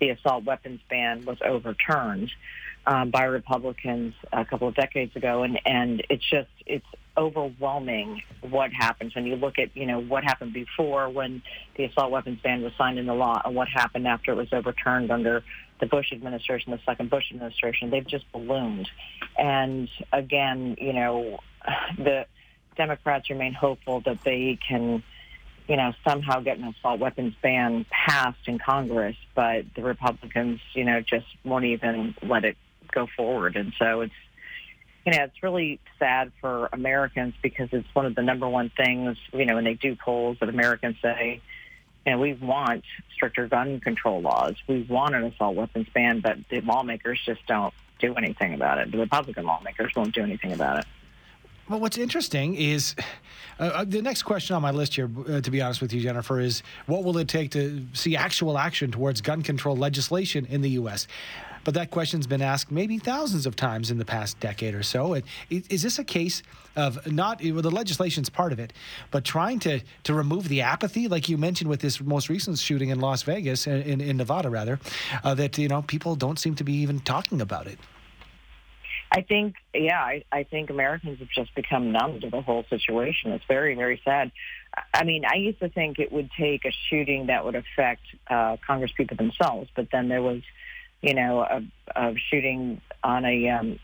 the 0.00 0.10
assault 0.10 0.44
weapons 0.44 0.80
ban 0.88 1.24
was 1.26 1.36
overturned 1.44 2.30
um, 2.86 3.10
by 3.10 3.24
Republicans 3.24 4.14
a 4.32 4.44
couple 4.46 4.68
of 4.68 4.74
decades 4.74 5.14
ago, 5.14 5.42
and 5.42 5.60
and 5.66 6.02
it's 6.08 6.24
just 6.28 6.48
it's 6.64 6.86
overwhelming 7.16 8.22
what 8.42 8.72
happens 8.72 9.14
when 9.14 9.26
you 9.26 9.36
look 9.36 9.58
at, 9.58 9.76
you 9.76 9.86
know, 9.86 10.00
what 10.00 10.24
happened 10.24 10.52
before 10.52 11.08
when 11.08 11.42
the 11.76 11.84
assault 11.84 12.10
weapons 12.10 12.38
ban 12.42 12.62
was 12.62 12.72
signed 12.76 12.98
into 12.98 13.14
law 13.14 13.40
and 13.44 13.54
what 13.54 13.68
happened 13.68 14.06
after 14.06 14.32
it 14.32 14.36
was 14.36 14.52
overturned 14.52 15.10
under 15.10 15.42
the 15.80 15.86
Bush 15.86 16.12
administration, 16.12 16.72
the 16.72 16.80
second 16.86 17.10
Bush 17.10 17.24
administration. 17.32 17.90
They've 17.90 18.06
just 18.06 18.30
ballooned. 18.32 18.88
And 19.38 19.88
again, 20.12 20.76
you 20.80 20.92
know, 20.92 21.38
the 21.98 22.26
Democrats 22.76 23.30
remain 23.30 23.52
hopeful 23.52 24.00
that 24.06 24.18
they 24.24 24.58
can, 24.66 25.02
you 25.68 25.76
know, 25.76 25.92
somehow 26.06 26.40
get 26.40 26.58
an 26.58 26.64
assault 26.64 27.00
weapons 27.00 27.34
ban 27.42 27.86
passed 27.90 28.46
in 28.46 28.58
Congress, 28.58 29.16
but 29.34 29.64
the 29.74 29.82
Republicans, 29.82 30.60
you 30.74 30.84
know, 30.84 31.00
just 31.00 31.26
won't 31.44 31.64
even 31.64 32.14
let 32.22 32.44
it 32.44 32.56
go 32.92 33.06
forward. 33.16 33.56
And 33.56 33.72
so 33.78 34.02
it's 34.02 34.14
you 35.06 35.12
know, 35.12 35.22
it's 35.22 35.40
really 35.40 35.78
sad 36.00 36.32
for 36.40 36.68
Americans 36.72 37.34
because 37.40 37.68
it's 37.70 37.86
one 37.94 38.06
of 38.06 38.16
the 38.16 38.22
number 38.22 38.48
one 38.48 38.70
things, 38.76 39.16
you 39.32 39.46
know, 39.46 39.54
when 39.54 39.64
they 39.64 39.74
do 39.74 39.94
polls 39.94 40.36
that 40.40 40.48
Americans 40.48 40.96
say, 41.00 41.40
you 42.04 42.12
know, 42.12 42.18
we 42.18 42.34
want 42.34 42.82
stricter 43.14 43.46
gun 43.46 43.78
control 43.78 44.20
laws. 44.20 44.56
We 44.66 44.82
want 44.82 45.14
an 45.14 45.22
assault 45.22 45.54
weapons 45.54 45.86
ban, 45.94 46.20
but 46.20 46.38
the 46.50 46.60
lawmakers 46.60 47.20
just 47.24 47.46
don't 47.46 47.72
do 48.00 48.14
anything 48.14 48.52
about 48.52 48.78
it. 48.78 48.90
The 48.90 48.98
Republican 48.98 49.44
lawmakers 49.44 49.92
won't 49.94 50.12
do 50.12 50.22
anything 50.22 50.52
about 50.52 50.80
it. 50.80 50.86
Well, 51.68 51.80
what's 51.80 51.98
interesting 51.98 52.54
is 52.54 52.94
uh, 53.58 53.64
uh, 53.64 53.84
the 53.84 54.02
next 54.02 54.22
question 54.22 54.54
on 54.54 54.62
my 54.62 54.70
list 54.70 54.94
here, 54.94 55.10
uh, 55.28 55.40
to 55.40 55.50
be 55.50 55.60
honest 55.60 55.80
with 55.80 55.92
you, 55.92 56.00
Jennifer, 56.00 56.38
is 56.38 56.62
what 56.86 57.02
will 57.02 57.18
it 57.18 57.26
take 57.26 57.50
to 57.52 57.84
see 57.92 58.16
actual 58.16 58.56
action 58.56 58.92
towards 58.92 59.20
gun 59.20 59.42
control 59.42 59.76
legislation 59.76 60.46
in 60.46 60.62
the 60.62 60.70
U.S.? 60.70 61.08
But 61.66 61.74
that 61.74 61.90
question's 61.90 62.28
been 62.28 62.42
asked 62.42 62.70
maybe 62.70 62.96
thousands 62.98 63.44
of 63.44 63.56
times 63.56 63.90
in 63.90 63.98
the 63.98 64.04
past 64.04 64.38
decade 64.38 64.72
or 64.72 64.84
so. 64.84 65.14
And 65.14 65.24
is 65.50 65.82
this 65.82 65.98
a 65.98 66.04
case 66.04 66.44
of 66.76 67.10
not 67.10 67.42
well, 67.42 67.60
the 67.60 67.72
legislation's 67.72 68.28
part 68.28 68.52
of 68.52 68.60
it, 68.60 68.72
but 69.10 69.24
trying 69.24 69.58
to 69.60 69.80
to 70.04 70.14
remove 70.14 70.48
the 70.48 70.60
apathy, 70.60 71.08
like 71.08 71.28
you 71.28 71.36
mentioned 71.36 71.68
with 71.68 71.80
this 71.80 72.00
most 72.00 72.28
recent 72.28 72.58
shooting 72.58 72.90
in 72.90 73.00
Las 73.00 73.24
Vegas, 73.24 73.66
in, 73.66 74.00
in 74.00 74.16
Nevada 74.16 74.48
rather, 74.48 74.78
uh, 75.24 75.34
that 75.34 75.58
you 75.58 75.66
know 75.66 75.82
people 75.82 76.14
don't 76.14 76.38
seem 76.38 76.54
to 76.54 76.62
be 76.62 76.74
even 76.74 77.00
talking 77.00 77.40
about 77.40 77.66
it. 77.66 77.80
I 79.10 79.22
think, 79.22 79.56
yeah, 79.74 80.00
I, 80.00 80.22
I 80.30 80.44
think 80.44 80.70
Americans 80.70 81.18
have 81.18 81.30
just 81.30 81.52
become 81.56 81.90
numb 81.90 82.20
to 82.20 82.30
the 82.30 82.42
whole 82.42 82.64
situation. 82.70 83.32
It's 83.32 83.44
very, 83.48 83.74
very 83.74 84.00
sad. 84.04 84.30
I 84.94 85.02
mean, 85.02 85.24
I 85.24 85.36
used 85.36 85.58
to 85.60 85.68
think 85.68 85.98
it 85.98 86.12
would 86.12 86.30
take 86.38 86.64
a 86.64 86.72
shooting 86.88 87.26
that 87.26 87.44
would 87.44 87.54
affect 87.54 88.02
uh, 88.28 88.56
Congresspeople 88.68 89.16
themselves, 89.16 89.70
but 89.74 89.88
then 89.90 90.08
there 90.08 90.22
was, 90.22 90.42
you 91.06 91.14
know, 91.14 91.44
of, 91.44 91.64
a 91.94 92.14
shooting 92.28 92.80
on 93.04 93.24
a 93.24 93.48
um, 93.48 93.78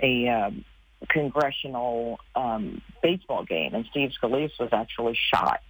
a 0.00 0.28
uh, 0.28 0.50
congressional 1.08 2.18
um, 2.36 2.82
baseball 3.02 3.44
game, 3.44 3.74
and 3.74 3.86
Steve 3.90 4.10
Scalise 4.20 4.52
was 4.60 4.68
actually 4.72 5.18
shot. 5.32 5.60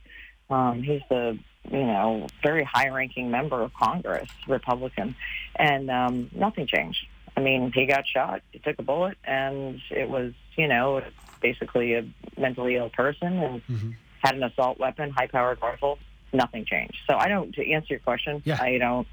Um, 0.50 0.82
he's 0.82 1.02
the 1.08 1.38
you 1.70 1.86
know 1.86 2.26
very 2.42 2.64
high-ranking 2.64 3.30
member 3.30 3.62
of 3.62 3.72
Congress, 3.74 4.28
Republican, 4.48 5.14
and 5.56 5.88
um, 5.90 6.30
nothing 6.34 6.66
changed. 6.66 7.06
I 7.36 7.40
mean, 7.40 7.72
he 7.72 7.86
got 7.86 8.06
shot. 8.06 8.42
He 8.50 8.58
took 8.58 8.78
a 8.78 8.82
bullet, 8.82 9.16
and 9.24 9.80
it 9.90 10.08
was, 10.08 10.32
you 10.56 10.68
know, 10.68 11.00
basically 11.40 11.94
a 11.94 12.04
mentally 12.36 12.76
ill 12.76 12.90
person 12.90 13.38
and 13.38 13.66
mm-hmm. 13.66 13.90
had 14.18 14.34
an 14.34 14.42
assault 14.42 14.78
weapon, 14.78 15.10
high-powered 15.10 15.58
rifle. 15.62 15.98
Nothing 16.34 16.64
changed. 16.64 16.98
So 17.08 17.16
I 17.16 17.28
don't. 17.28 17.54
To 17.54 17.70
answer 17.70 17.94
your 17.94 18.00
question, 18.00 18.42
yeah. 18.44 18.58
I 18.60 18.78
don't. 18.78 19.06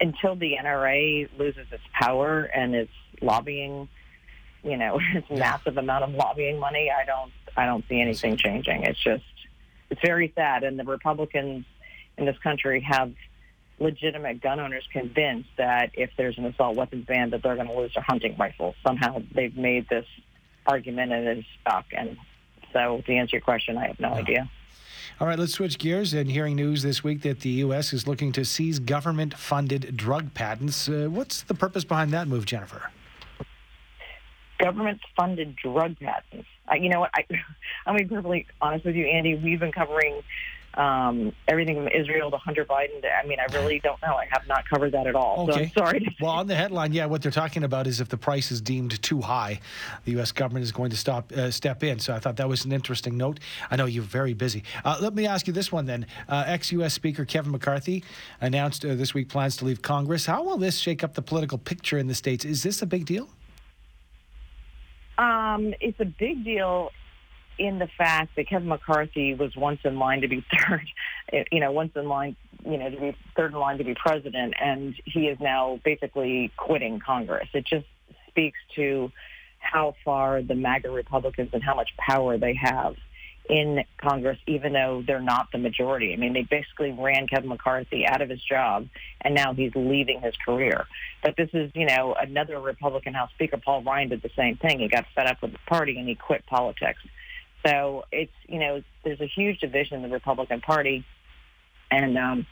Until 0.00 0.36
the 0.36 0.56
NRA 0.62 1.28
loses 1.38 1.66
its 1.70 1.82
power 1.92 2.42
and 2.42 2.74
its 2.74 2.92
lobbying, 3.20 3.88
you 4.62 4.76
know, 4.76 4.98
its 5.14 5.26
yeah. 5.28 5.38
massive 5.38 5.76
amount 5.76 6.04
of 6.04 6.10
lobbying 6.14 6.58
money, 6.58 6.90
I 6.90 7.04
don't. 7.04 7.32
I 7.56 7.66
don't 7.66 7.84
see 7.88 8.00
anything 8.00 8.36
changing. 8.36 8.84
It's 8.84 9.02
just, 9.02 9.24
it's 9.90 10.00
very 10.00 10.32
sad. 10.36 10.62
And 10.62 10.78
the 10.78 10.84
Republicans 10.84 11.66
in 12.16 12.24
this 12.24 12.38
country 12.38 12.80
have 12.82 13.12
legitimate 13.80 14.40
gun 14.40 14.60
owners 14.60 14.86
convinced 14.92 15.48
that 15.56 15.90
if 15.94 16.10
there's 16.16 16.38
an 16.38 16.44
assault 16.44 16.76
weapons 16.76 17.06
ban, 17.06 17.30
that 17.30 17.42
they're 17.42 17.56
going 17.56 17.66
to 17.66 17.76
lose 17.76 17.92
their 17.94 18.04
hunting 18.06 18.36
rifles. 18.38 18.76
Somehow 18.86 19.20
they've 19.34 19.56
made 19.56 19.88
this 19.88 20.06
argument 20.66 21.12
and 21.12 21.26
it's 21.26 21.48
stuck. 21.60 21.86
And 21.96 22.16
so, 22.72 23.02
to 23.06 23.12
answer 23.12 23.36
your 23.36 23.42
question, 23.42 23.76
I 23.76 23.88
have 23.88 23.98
no 23.98 24.10
idea. 24.10 24.48
All 25.18 25.26
right, 25.26 25.38
let's 25.38 25.52
switch 25.52 25.78
gears 25.78 26.14
and 26.14 26.30
hearing 26.30 26.56
news 26.56 26.82
this 26.82 27.02
week 27.02 27.22
that 27.22 27.40
the 27.40 27.50
U.S. 27.50 27.92
is 27.92 28.06
looking 28.06 28.32
to 28.32 28.44
seize 28.44 28.78
government 28.78 29.36
funded 29.36 29.96
drug 29.96 30.32
patents. 30.34 30.88
Uh, 30.88 31.08
what's 31.10 31.42
the 31.42 31.54
purpose 31.54 31.84
behind 31.84 32.10
that 32.12 32.28
move, 32.28 32.46
Jennifer? 32.46 32.90
Government 34.58 35.00
funded 35.16 35.56
drug 35.56 35.98
patents. 35.98 36.46
Uh, 36.70 36.76
you 36.76 36.88
know 36.88 37.00
what? 37.00 37.10
I, 37.14 37.26
I'm 37.86 37.96
going 37.96 37.98
to 37.98 38.04
be 38.04 38.14
perfectly 38.14 38.46
honest 38.60 38.84
with 38.84 38.96
you, 38.96 39.06
Andy. 39.06 39.34
We've 39.34 39.60
been 39.60 39.72
covering 39.72 40.22
um, 40.80 41.32
everything 41.46 41.76
from 41.76 41.88
Israel 41.88 42.30
to 42.30 42.38
Hunter 42.38 42.64
Biden. 42.64 43.04
I 43.04 43.26
mean, 43.26 43.38
I 43.38 43.52
really 43.54 43.80
don't 43.80 44.00
know. 44.00 44.14
I 44.14 44.26
have 44.30 44.48
not 44.48 44.66
covered 44.66 44.92
that 44.92 45.06
at 45.06 45.14
all. 45.14 45.50
Okay. 45.50 45.70
So 45.74 45.82
I'm 45.82 45.86
sorry. 45.86 46.16
well, 46.22 46.32
on 46.32 46.46
the 46.46 46.54
headline, 46.54 46.94
yeah, 46.94 47.04
what 47.04 47.20
they're 47.20 47.30
talking 47.30 47.64
about 47.64 47.86
is 47.86 48.00
if 48.00 48.08
the 48.08 48.16
price 48.16 48.50
is 48.50 48.62
deemed 48.62 49.02
too 49.02 49.20
high, 49.20 49.60
the 50.06 50.12
U.S. 50.12 50.32
government 50.32 50.62
is 50.64 50.72
going 50.72 50.90
to 50.90 50.96
stop 50.96 51.32
uh, 51.32 51.50
step 51.50 51.84
in. 51.84 51.98
So 51.98 52.14
I 52.14 52.18
thought 52.18 52.36
that 52.36 52.48
was 52.48 52.64
an 52.64 52.72
interesting 52.72 53.18
note. 53.18 53.40
I 53.70 53.76
know 53.76 53.84
you're 53.84 54.02
very 54.02 54.32
busy. 54.32 54.64
Uh, 54.82 54.96
let 55.02 55.14
me 55.14 55.26
ask 55.26 55.46
you 55.46 55.52
this 55.52 55.70
one 55.70 55.84
then. 55.84 56.06
Uh, 56.26 56.44
Ex-U.S. 56.46 56.94
Speaker 56.94 57.26
Kevin 57.26 57.52
McCarthy 57.52 58.02
announced 58.40 58.82
uh, 58.82 58.94
this 58.94 59.12
week 59.12 59.28
plans 59.28 59.58
to 59.58 59.66
leave 59.66 59.82
Congress. 59.82 60.24
How 60.24 60.42
will 60.42 60.56
this 60.56 60.78
shake 60.78 61.04
up 61.04 61.12
the 61.12 61.22
political 61.22 61.58
picture 61.58 61.98
in 61.98 62.06
the 62.06 62.14
states? 62.14 62.46
Is 62.46 62.62
this 62.62 62.80
a 62.80 62.86
big 62.86 63.04
deal? 63.04 63.28
Um, 65.18 65.74
it's 65.80 66.00
a 66.00 66.06
big 66.06 66.42
deal 66.42 66.90
in 67.60 67.78
the 67.78 67.88
fact 67.98 68.36
that 68.36 68.48
Kevin 68.48 68.68
McCarthy 68.68 69.34
was 69.34 69.54
once 69.54 69.80
in 69.84 69.98
line 69.98 70.22
to 70.22 70.28
be 70.28 70.42
third, 70.68 70.86
you 71.52 71.60
know, 71.60 71.70
once 71.70 71.92
in 71.94 72.08
line, 72.08 72.34
you 72.64 72.78
know, 72.78 72.88
to 72.88 72.98
be 72.98 73.16
third 73.36 73.52
in 73.52 73.58
line 73.58 73.76
to 73.78 73.84
be 73.84 73.94
president, 73.94 74.54
and 74.58 74.94
he 75.04 75.28
is 75.28 75.38
now 75.38 75.78
basically 75.84 76.50
quitting 76.56 77.00
Congress. 77.00 77.48
It 77.52 77.66
just 77.66 77.86
speaks 78.28 78.58
to 78.76 79.12
how 79.58 79.94
far 80.06 80.40
the 80.40 80.54
MAGA 80.54 80.90
Republicans 80.90 81.50
and 81.52 81.62
how 81.62 81.74
much 81.74 81.90
power 81.98 82.38
they 82.38 82.54
have 82.54 82.96
in 83.50 83.84
Congress, 83.98 84.38
even 84.46 84.72
though 84.72 85.02
they're 85.06 85.20
not 85.20 85.48
the 85.52 85.58
majority. 85.58 86.14
I 86.14 86.16
mean, 86.16 86.32
they 86.32 86.46
basically 86.48 86.92
ran 86.92 87.26
Kevin 87.26 87.50
McCarthy 87.50 88.06
out 88.06 88.22
of 88.22 88.30
his 88.30 88.42
job, 88.42 88.88
and 89.20 89.34
now 89.34 89.52
he's 89.52 89.72
leaving 89.74 90.22
his 90.22 90.34
career. 90.46 90.86
But 91.22 91.36
this 91.36 91.50
is, 91.52 91.70
you 91.74 91.84
know, 91.84 92.14
another 92.18 92.58
Republican 92.58 93.12
House 93.12 93.30
Speaker, 93.34 93.58
Paul 93.62 93.82
Ryan, 93.82 94.08
did 94.08 94.22
the 94.22 94.30
same 94.34 94.56
thing. 94.56 94.78
He 94.78 94.88
got 94.88 95.04
fed 95.14 95.26
up 95.26 95.42
with 95.42 95.52
the 95.52 95.58
party 95.66 95.98
and 95.98 96.08
he 96.08 96.14
quit 96.14 96.46
politics. 96.46 97.00
So 97.66 98.04
it's 98.10 98.32
you 98.46 98.58
know 98.58 98.82
there's 99.04 99.20
a 99.20 99.26
huge 99.26 99.60
division 99.60 99.96
in 99.96 100.02
the 100.02 100.08
Republican 100.08 100.60
Party, 100.60 101.04
and 101.90 102.16
um, 102.16 102.46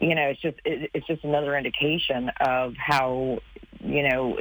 you 0.00 0.14
know 0.14 0.28
it's 0.28 0.40
just 0.40 0.58
it, 0.64 0.90
it's 0.94 1.06
just 1.06 1.24
another 1.24 1.56
indication 1.56 2.30
of 2.40 2.74
how 2.76 3.38
you 3.80 4.08
know 4.08 4.38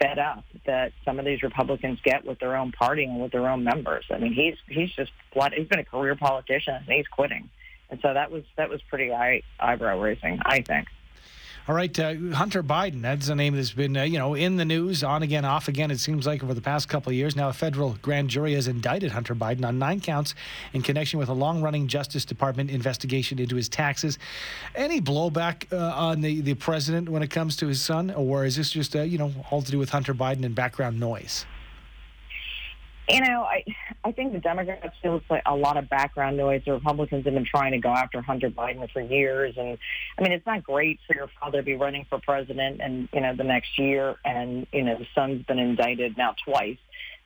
fed 0.00 0.18
up 0.18 0.44
that 0.66 0.92
some 1.04 1.20
of 1.20 1.24
these 1.24 1.42
Republicans 1.42 2.00
get 2.02 2.24
with 2.24 2.40
their 2.40 2.56
own 2.56 2.72
party 2.72 3.04
and 3.04 3.20
with 3.20 3.30
their 3.30 3.48
own 3.48 3.62
members. 3.62 4.04
I 4.10 4.18
mean 4.18 4.32
he's 4.32 4.56
he's 4.68 4.90
just 4.92 5.12
what 5.32 5.52
he's 5.52 5.68
been 5.68 5.78
a 5.78 5.84
career 5.84 6.16
politician 6.16 6.74
and 6.74 6.86
he's 6.88 7.06
quitting, 7.06 7.48
and 7.90 8.00
so 8.02 8.14
that 8.14 8.30
was 8.30 8.42
that 8.56 8.68
was 8.68 8.80
pretty 8.88 9.12
eye, 9.12 9.42
eyebrow 9.60 10.00
raising 10.00 10.40
I 10.44 10.62
think. 10.62 10.88
All 11.66 11.74
right, 11.74 11.98
uh, 11.98 12.14
Hunter 12.34 12.62
Biden. 12.62 13.00
That's 13.00 13.28
a 13.28 13.34
name 13.34 13.56
that's 13.56 13.72
been, 13.72 13.96
uh, 13.96 14.02
you 14.02 14.18
know, 14.18 14.34
in 14.34 14.58
the 14.58 14.66
news 14.66 15.02
on 15.02 15.22
again, 15.22 15.46
off 15.46 15.66
again. 15.66 15.90
It 15.90 15.98
seems 15.98 16.26
like 16.26 16.44
over 16.44 16.52
the 16.52 16.60
past 16.60 16.90
couple 16.90 17.08
of 17.08 17.16
years 17.16 17.36
now, 17.36 17.48
a 17.48 17.54
federal 17.54 17.96
grand 18.02 18.28
jury 18.28 18.52
has 18.52 18.68
indicted 18.68 19.12
Hunter 19.12 19.34
Biden 19.34 19.64
on 19.64 19.78
nine 19.78 20.02
counts 20.02 20.34
in 20.74 20.82
connection 20.82 21.18
with 21.18 21.30
a 21.30 21.32
long-running 21.32 21.88
Justice 21.88 22.26
Department 22.26 22.70
investigation 22.70 23.38
into 23.38 23.56
his 23.56 23.70
taxes. 23.70 24.18
Any 24.74 25.00
blowback 25.00 25.72
uh, 25.72 25.94
on 25.96 26.20
the 26.20 26.42
the 26.42 26.52
president 26.52 27.08
when 27.08 27.22
it 27.22 27.30
comes 27.30 27.56
to 27.56 27.66
his 27.66 27.80
son, 27.80 28.10
or 28.10 28.44
is 28.44 28.56
this 28.56 28.70
just, 28.70 28.94
uh, 28.94 29.00
you 29.00 29.16
know, 29.16 29.32
all 29.50 29.62
to 29.62 29.70
do 29.70 29.78
with 29.78 29.88
Hunter 29.88 30.12
Biden 30.12 30.44
and 30.44 30.54
background 30.54 31.00
noise? 31.00 31.46
You 33.08 33.22
know, 33.22 33.44
I 33.44 33.64
I 34.04 34.12
think 34.12 34.34
the 34.34 34.38
Democrats 34.38 34.94
feel 35.00 35.22
like 35.30 35.42
a 35.46 35.56
lot 35.56 35.78
of 35.78 35.88
background 35.88 36.36
noise. 36.36 36.62
The 36.66 36.72
Republicans 36.72 37.24
have 37.24 37.32
been 37.32 37.46
trying 37.46 37.72
to 37.72 37.78
go 37.78 37.88
after 37.88 38.20
Hunter 38.20 38.50
Biden 38.50 38.90
for 38.92 39.00
years, 39.00 39.54
and 39.56 39.78
I 40.18 40.22
mean, 40.22 40.32
it's 40.32 40.44
not 40.44 40.62
great 40.62 41.00
for 41.06 41.16
your 41.16 41.30
father 41.40 41.58
to 41.58 41.64
be 41.64 41.74
running 41.74 42.04
for 42.10 42.18
president 42.18 42.82
and 42.82 43.08
you 43.14 43.22
know 43.22 43.34
the 43.34 43.44
next 43.44 43.78
year, 43.78 44.16
and 44.22 44.66
you 44.72 44.82
know 44.82 44.98
the 44.98 45.06
son's 45.14 45.46
been 45.46 45.58
indicted 45.58 46.18
now 46.18 46.34
twice. 46.44 46.76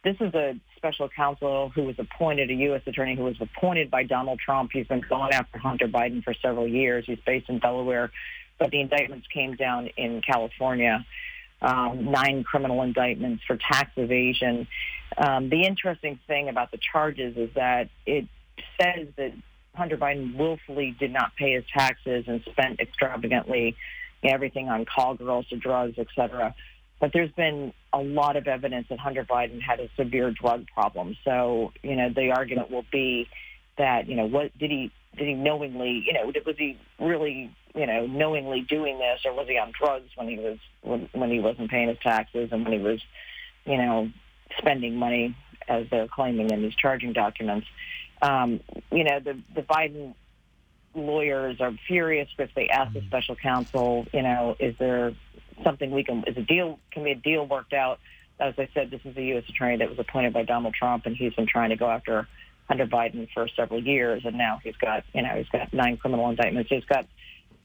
This 0.04 0.14
is 0.20 0.32
a 0.34 0.54
special 0.76 1.08
counsel 1.08 1.70
who 1.74 1.82
was 1.82 1.96
appointed, 1.98 2.48
a 2.50 2.54
U.S. 2.54 2.82
attorney 2.86 3.16
who 3.16 3.24
was 3.24 3.36
appointed 3.40 3.90
by 3.90 4.04
Donald 4.04 4.38
Trump. 4.38 4.70
He's 4.72 4.86
been 4.86 5.02
going 5.08 5.32
after 5.32 5.58
Hunter 5.58 5.88
Biden 5.88 6.22
for 6.22 6.32
several 6.40 6.68
years. 6.68 7.04
He's 7.08 7.18
based 7.26 7.48
in 7.48 7.58
Delaware, 7.58 8.12
but 8.60 8.70
the 8.70 8.80
indictments 8.80 9.26
came 9.34 9.56
down 9.56 9.88
in 9.96 10.22
California 10.22 11.04
um, 11.60 12.10
nine 12.10 12.44
criminal 12.44 12.82
indictments 12.82 13.42
for 13.46 13.56
tax 13.56 13.90
evasion. 13.96 14.66
Um, 15.16 15.48
the 15.48 15.62
interesting 15.64 16.18
thing 16.26 16.48
about 16.48 16.70
the 16.70 16.78
charges 16.78 17.36
is 17.36 17.50
that 17.54 17.88
it 18.06 18.26
says 18.80 19.08
that 19.16 19.32
Hunter 19.74 19.96
Biden 19.96 20.36
willfully 20.36 20.96
did 20.98 21.12
not 21.12 21.34
pay 21.36 21.52
his 21.52 21.64
taxes 21.72 22.24
and 22.26 22.42
spent 22.50 22.80
extravagantly 22.80 23.76
everything 24.22 24.68
on 24.68 24.84
call 24.84 25.14
girls 25.14 25.46
drugs, 25.56 25.94
et 25.98 26.08
cetera. 26.14 26.54
But 27.00 27.12
there's 27.12 27.30
been 27.30 27.72
a 27.92 28.00
lot 28.00 28.36
of 28.36 28.48
evidence 28.48 28.88
that 28.90 28.98
Hunter 28.98 29.24
Biden 29.24 29.60
had 29.60 29.78
a 29.78 29.88
severe 29.96 30.32
drug 30.32 30.66
problem. 30.74 31.16
So, 31.24 31.72
you 31.82 31.94
know, 31.94 32.08
the 32.12 32.32
argument 32.32 32.70
will 32.70 32.84
be 32.90 33.28
that, 33.78 34.08
you 34.08 34.16
know, 34.16 34.26
what 34.26 34.56
did 34.58 34.70
he 34.70 34.90
did 35.16 35.28
he 35.28 35.34
knowingly, 35.34 36.02
you 36.04 36.12
know, 36.12 36.32
was 36.44 36.56
he 36.58 36.76
really 37.00 37.54
you 37.78 37.86
know, 37.86 38.06
knowingly 38.06 38.62
doing 38.62 38.98
this, 38.98 39.20
or 39.24 39.32
was 39.32 39.46
he 39.48 39.56
on 39.58 39.72
drugs 39.78 40.10
when 40.16 40.28
he 40.28 40.36
was 40.36 40.58
when, 40.82 41.08
when 41.12 41.30
he 41.30 41.38
wasn't 41.38 41.70
paying 41.70 41.88
his 41.88 41.98
taxes 42.02 42.50
and 42.50 42.64
when 42.64 42.72
he 42.72 42.78
was, 42.78 43.00
you 43.64 43.76
know, 43.76 44.10
spending 44.58 44.96
money 44.96 45.36
as 45.68 45.86
they're 45.90 46.08
claiming 46.08 46.50
in 46.50 46.62
these 46.62 46.74
charging 46.74 47.12
documents? 47.12 47.66
Um, 48.20 48.60
you 48.90 49.04
know, 49.04 49.20
the 49.20 49.40
the 49.54 49.62
Biden 49.62 50.14
lawyers 50.94 51.60
are 51.60 51.72
furious 51.86 52.28
because 52.36 52.52
they 52.56 52.68
asked 52.68 52.94
the 52.94 53.00
mm-hmm. 53.00 53.08
special 53.08 53.36
counsel, 53.36 54.06
you 54.12 54.22
know, 54.22 54.56
is 54.58 54.74
there 54.78 55.14
something 55.62 55.90
we 55.92 56.02
can 56.02 56.24
is 56.24 56.36
a 56.36 56.42
deal 56.42 56.78
can 56.90 57.04
be 57.04 57.12
a 57.12 57.16
deal 57.16 57.46
worked 57.46 57.72
out 57.72 58.00
as 58.40 58.54
I 58.56 58.68
said, 58.72 58.90
this 58.90 59.00
is 59.04 59.16
a 59.16 59.22
U.S. 59.22 59.44
attorney 59.48 59.78
that 59.78 59.88
was 59.88 59.98
appointed 59.98 60.32
by 60.32 60.44
Donald 60.44 60.74
Trump, 60.74 61.06
and 61.06 61.16
he's 61.16 61.34
been 61.34 61.46
trying 61.46 61.70
to 61.70 61.76
go 61.76 61.90
after 61.90 62.28
Hunter 62.68 62.86
Biden 62.86 63.28
for 63.32 63.48
several 63.48 63.82
years, 63.82 64.22
and 64.24 64.36
now 64.36 64.60
he's 64.62 64.76
got, 64.76 65.04
you 65.14 65.22
know, 65.22 65.34
he's 65.36 65.48
got 65.48 65.72
nine 65.72 65.96
criminal 65.96 66.28
indictments. 66.30 66.70
He's 66.70 66.84
got 66.84 67.06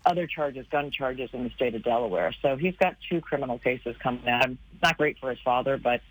other 0.06 0.28
charges, 0.28 0.66
gun 0.72 0.92
charges 0.92 1.30
in 1.34 1.44
the 1.44 1.50
state 1.52 1.76
of 1.76 1.84
Delaware. 1.84 2.34
So 2.42 2.56
he's 2.56 2.76
got 2.78 2.96
two 3.10 3.22
criminal 3.22 3.60
cases 3.60 3.96
coming 4.02 4.28
out. 4.28 4.46
Not 4.82 4.98
great 4.98 5.18
for 5.20 5.30
his 5.30 5.40
father, 5.44 5.78
but 5.78 6.02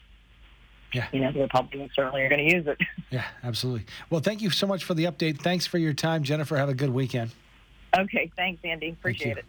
yeah. 0.93 1.07
you 1.13 1.21
know, 1.21 1.33
the 1.33 1.41
Republicans 1.41 1.91
certainly 1.95 2.23
are 2.23 2.29
going 2.29 2.49
to 2.49 2.55
use 2.55 2.67
it. 2.67 2.79
Yeah, 3.11 3.25
absolutely. 3.45 3.85
Well, 4.09 4.23
thank 4.23 4.41
you 4.41 4.49
so 4.49 4.67
much 4.67 4.85
for 4.85 4.95
the 4.95 5.05
update. 5.05 5.39
Thanks 5.39 5.67
for 5.67 5.77
your 5.77 5.93
time, 5.93 6.23
Jennifer. 6.23 6.57
Have 6.57 6.71
a 6.71 6.75
good 6.75 6.89
weekend. 6.89 7.31
Okay, 7.99 8.31
thanks, 8.37 8.63
Andy. 8.65 8.89
Appreciate 8.89 9.37
it. 9.37 9.45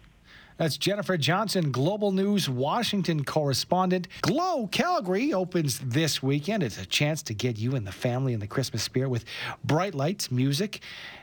That's 0.56 0.76
Jennifer 0.76 1.16
Johnson, 1.16 1.72
Global 1.72 2.12
News 2.12 2.48
Washington 2.48 3.24
correspondent. 3.24 4.06
Glow 4.22 4.68
Calgary 4.68 5.32
opens 5.32 5.80
this 5.80 6.22
weekend. 6.22 6.62
It's 6.62 6.80
a 6.80 6.86
chance 6.86 7.24
to 7.24 7.34
get 7.34 7.58
you 7.58 7.74
and 7.74 7.84
the 7.84 7.90
family 7.90 8.34
in 8.34 8.38
the 8.38 8.46
Christmas 8.46 8.84
spirit 8.84 9.08
with 9.08 9.24
bright 9.64 9.96
lights, 9.96 10.30
music, 10.30 10.80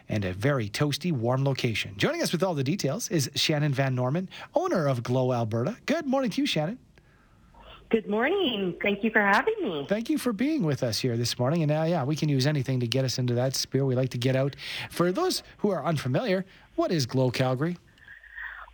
and 0.10 0.26
a 0.26 0.34
very 0.34 0.68
toasty, 0.68 1.14
warm 1.14 1.46
location. 1.46 1.94
Joining 1.96 2.22
us 2.22 2.34
with 2.34 2.44
all 2.44 2.54
the 2.54 2.64
details 2.64 3.10
is 3.10 3.32
Shannon 3.36 3.74
Van 3.74 3.96
Norman, 3.96 4.28
owner 4.54 4.86
of 4.90 5.02
Glow 5.02 5.32
Alberta. 5.32 5.78
Good 5.86 6.06
morning 6.06 6.30
to 6.32 6.42
you, 6.42 6.46
Shannon. 6.46 6.78
Good 7.90 8.10
morning. 8.10 8.76
Thank 8.82 9.02
you 9.02 9.12
for 9.12 9.22
having 9.22 9.56
me. 9.62 9.86
Thank 9.88 10.10
you 10.10 10.18
for 10.18 10.34
being 10.34 10.64
with 10.64 10.84
us 10.84 11.00
here 11.00 11.16
this 11.16 11.40
morning. 11.40 11.64
And 11.64 11.72
uh, 11.72 11.86
yeah, 11.88 12.04
we 12.04 12.18
can 12.18 12.28
use 12.28 12.48
anything 12.48 12.82
to 12.82 12.88
get 12.88 13.06
us 13.06 13.18
into 13.18 13.34
that 13.36 13.56
spirit. 13.56 13.86
We 13.86 13.96
like 13.96 14.10
to 14.10 14.18
get 14.18 14.36
out. 14.36 14.58
For 14.90 15.14
those 15.14 15.42
who 15.60 15.72
are 15.72 15.86
unfamiliar, 15.86 16.46
what 16.76 16.92
is 16.92 17.06
Glow 17.06 17.32
Calgary? 17.32 17.78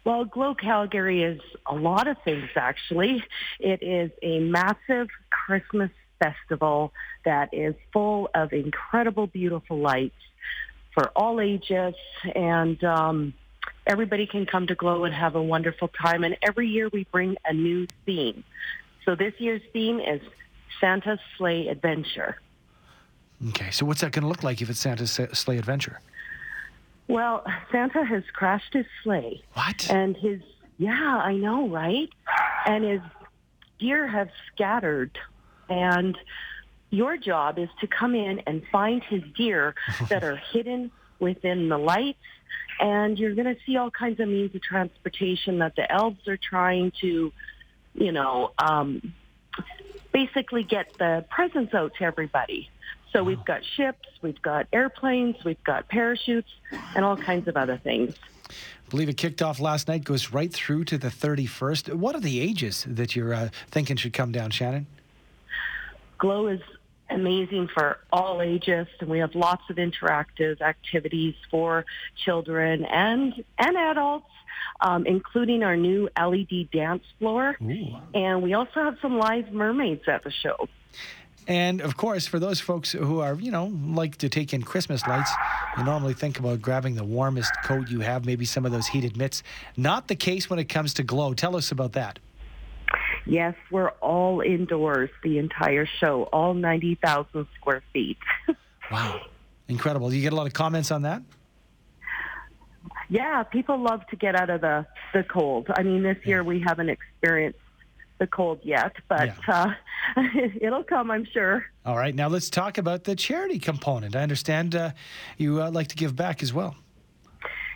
Well, 0.07 0.23
Glow 0.23 0.55
Calgary 0.55 1.21
is 1.21 1.41
a 1.65 1.75
lot 1.75 2.07
of 2.07 2.15
things, 2.23 2.51
actually. 2.55 3.21
It 3.59 3.83
is 3.83 4.09
a 4.21 4.39
massive 4.39 5.09
Christmas 5.29 5.91
festival 6.17 6.93
that 7.25 7.53
is 7.53 7.75
full 7.91 8.29
of 8.33 8.53
incredible, 8.53 9.27
beautiful 9.27 9.79
lights 9.79 10.15
for 10.93 11.09
all 11.13 11.41
ages. 11.41 11.93
And 12.33 12.81
um, 12.85 13.33
everybody 13.85 14.27
can 14.27 14.45
come 14.45 14.67
to 14.67 14.75
Glow 14.75 15.03
and 15.03 15.13
have 15.13 15.35
a 15.35 15.43
wonderful 15.43 15.89
time. 15.89 16.23
And 16.23 16.37
every 16.41 16.69
year 16.69 16.87
we 16.87 17.03
bring 17.11 17.35
a 17.43 17.51
new 17.51 17.85
theme. 18.05 18.45
So 19.03 19.13
this 19.13 19.33
year's 19.39 19.61
theme 19.73 19.99
is 19.99 20.21
Santa's 20.79 21.19
Sleigh 21.37 21.67
Adventure. 21.67 22.39
Okay, 23.49 23.71
so 23.71 23.85
what's 23.85 23.99
that 23.99 24.13
going 24.13 24.23
to 24.23 24.29
look 24.29 24.41
like 24.41 24.61
if 24.61 24.69
it's 24.69 24.79
Santa's 24.79 25.19
Sleigh 25.33 25.57
Adventure? 25.57 25.99
Well, 27.07 27.45
Santa 27.71 28.03
has 28.03 28.23
crashed 28.33 28.73
his 28.73 28.85
sleigh. 29.03 29.43
What? 29.53 29.89
And 29.89 30.15
his, 30.17 30.41
yeah, 30.77 31.21
I 31.23 31.35
know, 31.35 31.69
right? 31.69 32.09
And 32.65 32.83
his 32.83 33.01
gear 33.79 34.07
have 34.07 34.29
scattered. 34.53 35.17
And 35.69 36.17
your 36.89 37.17
job 37.17 37.59
is 37.59 37.69
to 37.81 37.87
come 37.87 38.15
in 38.15 38.39
and 38.47 38.63
find 38.71 39.03
his 39.03 39.23
gear 39.35 39.75
that 40.09 40.23
are 40.23 40.35
hidden 40.35 40.91
within 41.19 41.69
the 41.69 41.77
lights. 41.77 42.19
And 42.79 43.17
you're 43.17 43.33
going 43.33 43.53
to 43.53 43.59
see 43.65 43.77
all 43.77 43.89
kinds 43.89 44.19
of 44.19 44.27
means 44.27 44.53
of 44.53 44.61
transportation 44.61 45.59
that 45.59 45.75
the 45.75 45.91
elves 45.91 46.27
are 46.27 46.37
trying 46.37 46.91
to 47.01 47.31
you 47.97 48.11
know, 48.11 48.51
um, 48.59 49.13
basically 50.13 50.63
get 50.63 50.93
the 50.97 51.25
presents 51.29 51.73
out 51.73 51.93
to 51.95 52.03
everybody. 52.03 52.69
So 53.17 53.23
we've 53.23 53.43
got 53.45 53.61
ships, 53.75 54.07
we've 54.21 54.39
got 54.43 54.67
airplanes, 54.71 55.37
we've 55.43 55.63
got 55.63 55.87
parachutes, 55.87 56.51
and 56.95 57.03
all 57.03 57.17
kinds 57.17 57.47
of 57.47 57.57
other 57.57 57.75
things. 57.75 58.13
I 58.47 58.53
believe 58.91 59.09
it 59.09 59.17
kicked 59.17 59.41
off 59.41 59.59
last 59.59 59.87
night, 59.87 60.03
goes 60.03 60.31
right 60.31 60.53
through 60.53 60.83
to 60.83 60.99
the 60.99 61.07
31st. 61.07 61.95
What 61.95 62.13
are 62.13 62.19
the 62.19 62.39
ages 62.39 62.85
that 62.87 63.15
you're 63.15 63.33
uh, 63.33 63.49
thinking 63.71 63.97
should 63.97 64.13
come 64.13 64.31
down, 64.31 64.51
Shannon? 64.51 64.85
Glow 66.19 66.45
is 66.45 66.61
amazing 67.09 67.69
for 67.73 67.97
all 68.13 68.39
ages, 68.39 68.85
and 68.99 69.09
we 69.09 69.17
have 69.17 69.33
lots 69.33 69.63
of 69.71 69.77
interactive 69.77 70.61
activities 70.61 71.33
for 71.49 71.85
children 72.23 72.85
and 72.85 73.33
and 73.57 73.77
adults 73.77 74.29
um, 74.81 75.05
including 75.05 75.63
our 75.63 75.75
new 75.75 76.09
LED 76.19 76.69
dance 76.71 77.03
floor. 77.19 77.57
Ooh. 77.61 77.97
And 78.13 78.43
we 78.43 78.53
also 78.53 78.83
have 78.83 78.97
some 79.01 79.17
live 79.17 79.51
mermaids 79.51 80.03
at 80.07 80.23
the 80.23 80.31
show. 80.31 80.67
And 81.47 81.79
of 81.79 81.95
course, 81.95 82.27
for 82.27 82.39
those 82.39 82.59
folks 82.59 82.91
who 82.91 83.21
are, 83.21 83.35
you 83.35 83.51
know, 83.51 83.71
like 83.85 84.17
to 84.17 84.29
take 84.29 84.53
in 84.53 84.63
Christmas 84.63 85.07
lights, 85.07 85.31
you 85.77 85.83
normally 85.83 86.13
think 86.13 86.39
about 86.39 86.61
grabbing 86.61 86.95
the 86.95 87.05
warmest 87.05 87.51
coat 87.63 87.89
you 87.89 88.01
have, 88.01 88.25
maybe 88.25 88.43
some 88.43 88.65
of 88.65 88.73
those 88.73 88.87
heated 88.87 89.15
mitts. 89.15 89.43
Not 89.77 90.09
the 90.09 90.15
case 90.15 90.49
when 90.49 90.59
it 90.59 90.65
comes 90.65 90.93
to 90.95 91.03
glow. 91.03 91.33
Tell 91.33 91.55
us 91.55 91.71
about 91.71 91.93
that. 91.93 92.19
Yes, 93.25 93.55
we're 93.71 93.89
all 93.89 94.41
indoors 94.41 95.09
the 95.23 95.37
entire 95.37 95.85
show, 95.85 96.23
all 96.33 96.53
90,000 96.53 97.47
square 97.55 97.81
feet. 97.93 98.17
wow. 98.91 99.21
Incredible. 99.69 100.13
You 100.13 100.21
get 100.21 100.33
a 100.33 100.35
lot 100.35 100.47
of 100.47 100.53
comments 100.53 100.91
on 100.91 101.03
that? 101.03 101.21
Yeah, 103.09 103.43
people 103.43 103.77
love 103.79 104.05
to 104.07 104.15
get 104.17 104.35
out 104.35 104.49
of 104.49 104.61
the 104.61 104.85
the 105.13 105.23
cold. 105.23 105.67
I 105.73 105.83
mean, 105.83 106.03
this 106.03 106.17
year 106.25 106.43
we 106.43 106.59
haven't 106.59 106.89
experienced 106.89 107.59
the 108.19 108.27
cold 108.27 108.59
yet, 108.63 108.93
but 109.07 109.33
yeah. 109.47 109.73
uh, 110.15 110.21
it'll 110.61 110.83
come, 110.83 111.11
I'm 111.11 111.25
sure. 111.25 111.65
All 111.85 111.97
right, 111.97 112.13
now 112.13 112.27
let's 112.27 112.49
talk 112.49 112.77
about 112.77 113.03
the 113.03 113.15
charity 113.15 113.59
component. 113.59 114.15
I 114.15 114.21
understand 114.21 114.75
uh, 114.75 114.91
you 115.37 115.61
uh, 115.61 115.71
like 115.71 115.87
to 115.89 115.95
give 115.95 116.15
back 116.15 116.41
as 116.41 116.53
well. 116.53 116.75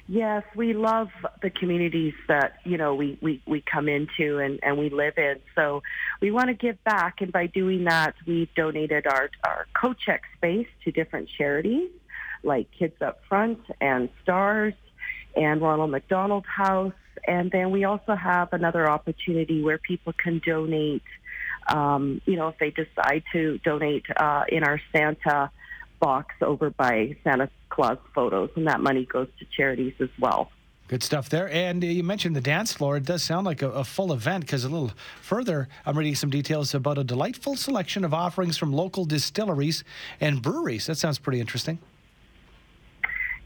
Yes, 0.07 0.43
we 0.55 0.73
love 0.73 1.09
the 1.41 1.49
communities 1.49 2.15
that 2.27 2.57
you 2.65 2.77
know 2.77 2.95
we, 2.95 3.17
we, 3.21 3.41
we 3.47 3.61
come 3.61 3.87
into 3.87 4.39
and, 4.39 4.59
and 4.61 4.77
we 4.77 4.89
live 4.89 5.13
in. 5.17 5.35
So 5.55 5.83
we 6.19 6.31
want 6.31 6.47
to 6.47 6.53
give 6.53 6.83
back, 6.83 7.21
and 7.21 7.31
by 7.31 7.47
doing 7.47 7.85
that, 7.85 8.15
we've 8.25 8.53
donated 8.55 9.07
our 9.07 9.29
our 9.45 9.67
co-check 9.73 10.23
space 10.35 10.67
to 10.83 10.91
different 10.91 11.29
charities 11.37 11.91
like 12.43 12.67
Kids 12.71 13.01
Up 13.01 13.21
Front 13.29 13.59
and 13.79 14.09
Stars 14.23 14.73
and 15.35 15.61
Ronald 15.61 15.91
McDonald 15.91 16.45
House. 16.45 16.93
And 17.27 17.51
then 17.51 17.71
we 17.71 17.83
also 17.83 18.15
have 18.15 18.53
another 18.53 18.89
opportunity 18.89 19.61
where 19.61 19.77
people 19.77 20.13
can 20.13 20.41
donate, 20.45 21.03
um, 21.67 22.21
you 22.25 22.35
know, 22.35 22.49
if 22.49 22.57
they 22.59 22.71
decide 22.71 23.23
to 23.33 23.57
donate 23.59 24.05
uh, 24.15 24.43
in 24.49 24.63
our 24.63 24.79
Santa 24.91 25.51
box 25.99 26.35
over 26.41 26.69
by 26.71 27.15
Santa 27.23 27.49
Claus 27.69 27.97
photos, 28.13 28.49
and 28.55 28.67
that 28.67 28.81
money 28.81 29.05
goes 29.05 29.27
to 29.39 29.45
charities 29.55 29.93
as 29.99 30.09
well. 30.19 30.51
Good 30.87 31.03
stuff 31.03 31.29
there. 31.29 31.49
And 31.49 31.81
you 31.81 32.03
mentioned 32.03 32.35
the 32.35 32.41
dance 32.41 32.73
floor. 32.73 32.97
It 32.97 33.05
does 33.05 33.23
sound 33.23 33.45
like 33.45 33.61
a, 33.61 33.69
a 33.69 33.83
full 33.85 34.11
event 34.11 34.45
because 34.45 34.65
a 34.65 34.69
little 34.69 34.91
further, 35.21 35.69
I'm 35.85 35.97
reading 35.97 36.15
some 36.15 36.29
details 36.29 36.73
about 36.73 36.97
a 36.97 37.03
delightful 37.05 37.55
selection 37.55 38.03
of 38.03 38.13
offerings 38.13 38.57
from 38.57 38.73
local 38.73 39.05
distilleries 39.05 39.85
and 40.19 40.41
breweries. 40.41 40.87
That 40.87 40.97
sounds 40.97 41.17
pretty 41.17 41.39
interesting 41.39 41.79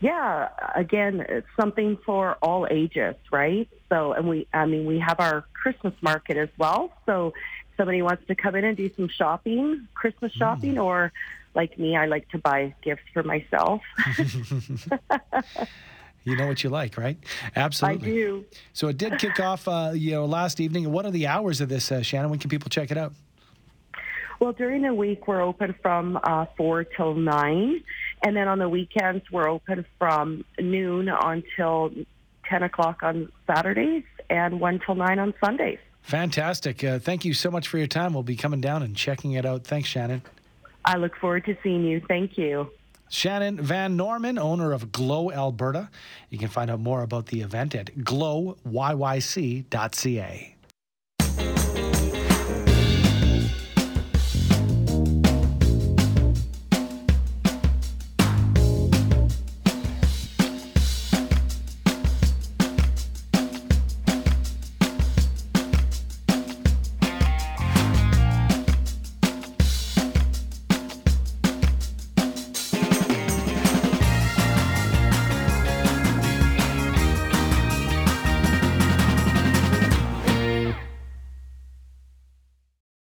yeah, 0.06 0.50
again, 0.76 1.26
it's 1.28 1.48
something 1.60 1.98
for 2.06 2.36
all 2.36 2.68
ages, 2.70 3.16
right? 3.32 3.68
So, 3.90 4.14
and 4.14 4.30
we, 4.30 4.46
I 4.54 4.68
mean, 4.68 4.86
we 4.86 5.00
have 5.00 5.20
our 5.20 5.46
Christmas 5.54 5.96
market 6.00 6.38
as 6.38 6.50
well. 6.60 6.92
So, 7.08 7.34
somebody 7.76 8.04
wants 8.04 8.22
to 8.28 8.36
come 8.36 8.54
in 8.54 8.66
and 8.66 8.78
do 8.78 8.88
some 8.96 9.10
shopping, 9.10 9.88
Christmas 9.96 10.32
mm. 10.34 10.38
shopping, 10.38 10.76
mm. 10.76 10.84
or 10.84 11.12
like 11.56 11.80
me, 11.80 11.98
I 11.98 12.06
like 12.06 12.30
to 12.30 12.38
buy 12.38 12.76
gifts 12.84 13.02
for 13.14 13.24
myself. 13.24 13.82
you 16.24 16.36
know 16.36 16.46
what 16.46 16.64
you 16.64 16.70
like, 16.70 17.00
right? 17.00 17.18
Absolutely. 17.56 18.12
I 18.12 18.14
do. 18.14 18.46
So 18.74 18.90
it 18.90 18.98
did 18.98 19.18
kick 19.18 19.40
off, 19.40 19.68
uh, 19.68 19.94
you 19.96 20.12
know, 20.12 20.26
last 20.26 20.60
evening. 20.60 20.92
What 20.92 21.08
are 21.08 21.12
the 21.12 21.26
hours 21.26 21.62
of 21.62 21.70
this, 21.70 21.92
uh, 21.92 22.04
Shannon? 22.04 22.30
When 22.30 22.38
can 22.38 22.52
people 22.52 22.70
check 22.70 22.92
it 22.92 22.98
out? 22.98 23.14
Well, 24.40 24.54
during 24.54 24.84
the 24.84 24.94
week, 24.94 25.28
we're 25.28 25.42
open 25.42 25.74
from 25.82 26.20
uh, 26.24 26.46
4 26.58 26.84
till 26.84 27.16
9. 27.16 27.82
And 28.24 28.36
then 28.36 28.48
on 28.48 28.60
the 28.60 28.70
weekends, 28.70 29.24
we're 29.32 29.50
open 29.50 29.86
from 30.00 30.46
noon 30.60 31.10
until 31.10 31.92
10 32.50 32.64
o'clock 32.64 33.04
on 33.04 33.32
Saturdays 33.48 34.04
and 34.30 34.60
1 34.60 34.82
till 34.86 34.96
9 34.96 35.20
on 35.20 35.34
Sundays. 35.44 35.80
Fantastic. 36.02 36.84
Uh, 36.84 37.00
thank 37.00 37.26
you 37.26 37.34
so 37.34 37.50
much 37.50 37.68
for 37.68 37.78
your 37.78 37.88
time. 37.88 38.14
We'll 38.14 38.24
be 38.24 38.36
coming 38.36 38.62
down 38.62 38.84
and 38.84 38.96
checking 38.96 39.34
it 39.34 39.46
out. 39.46 39.64
Thanks, 39.64 39.90
Shannon. 39.90 40.22
I 40.84 40.98
look 40.98 41.16
forward 41.16 41.46
to 41.46 41.58
seeing 41.64 41.84
you. 41.84 42.02
Thank 42.08 42.38
you. 42.38 42.70
Shannon 43.10 43.60
Van 43.62 43.96
Norman, 43.96 44.38
owner 44.38 44.72
of 44.72 44.92
Glow 44.92 45.32
Alberta. 45.32 45.90
You 46.30 46.38
can 46.38 46.50
find 46.50 46.70
out 46.70 46.80
more 46.80 47.02
about 47.02 47.28
the 47.28 47.42
event 47.42 47.74
at 47.76 47.96
glowyyc.ca. 47.98 48.46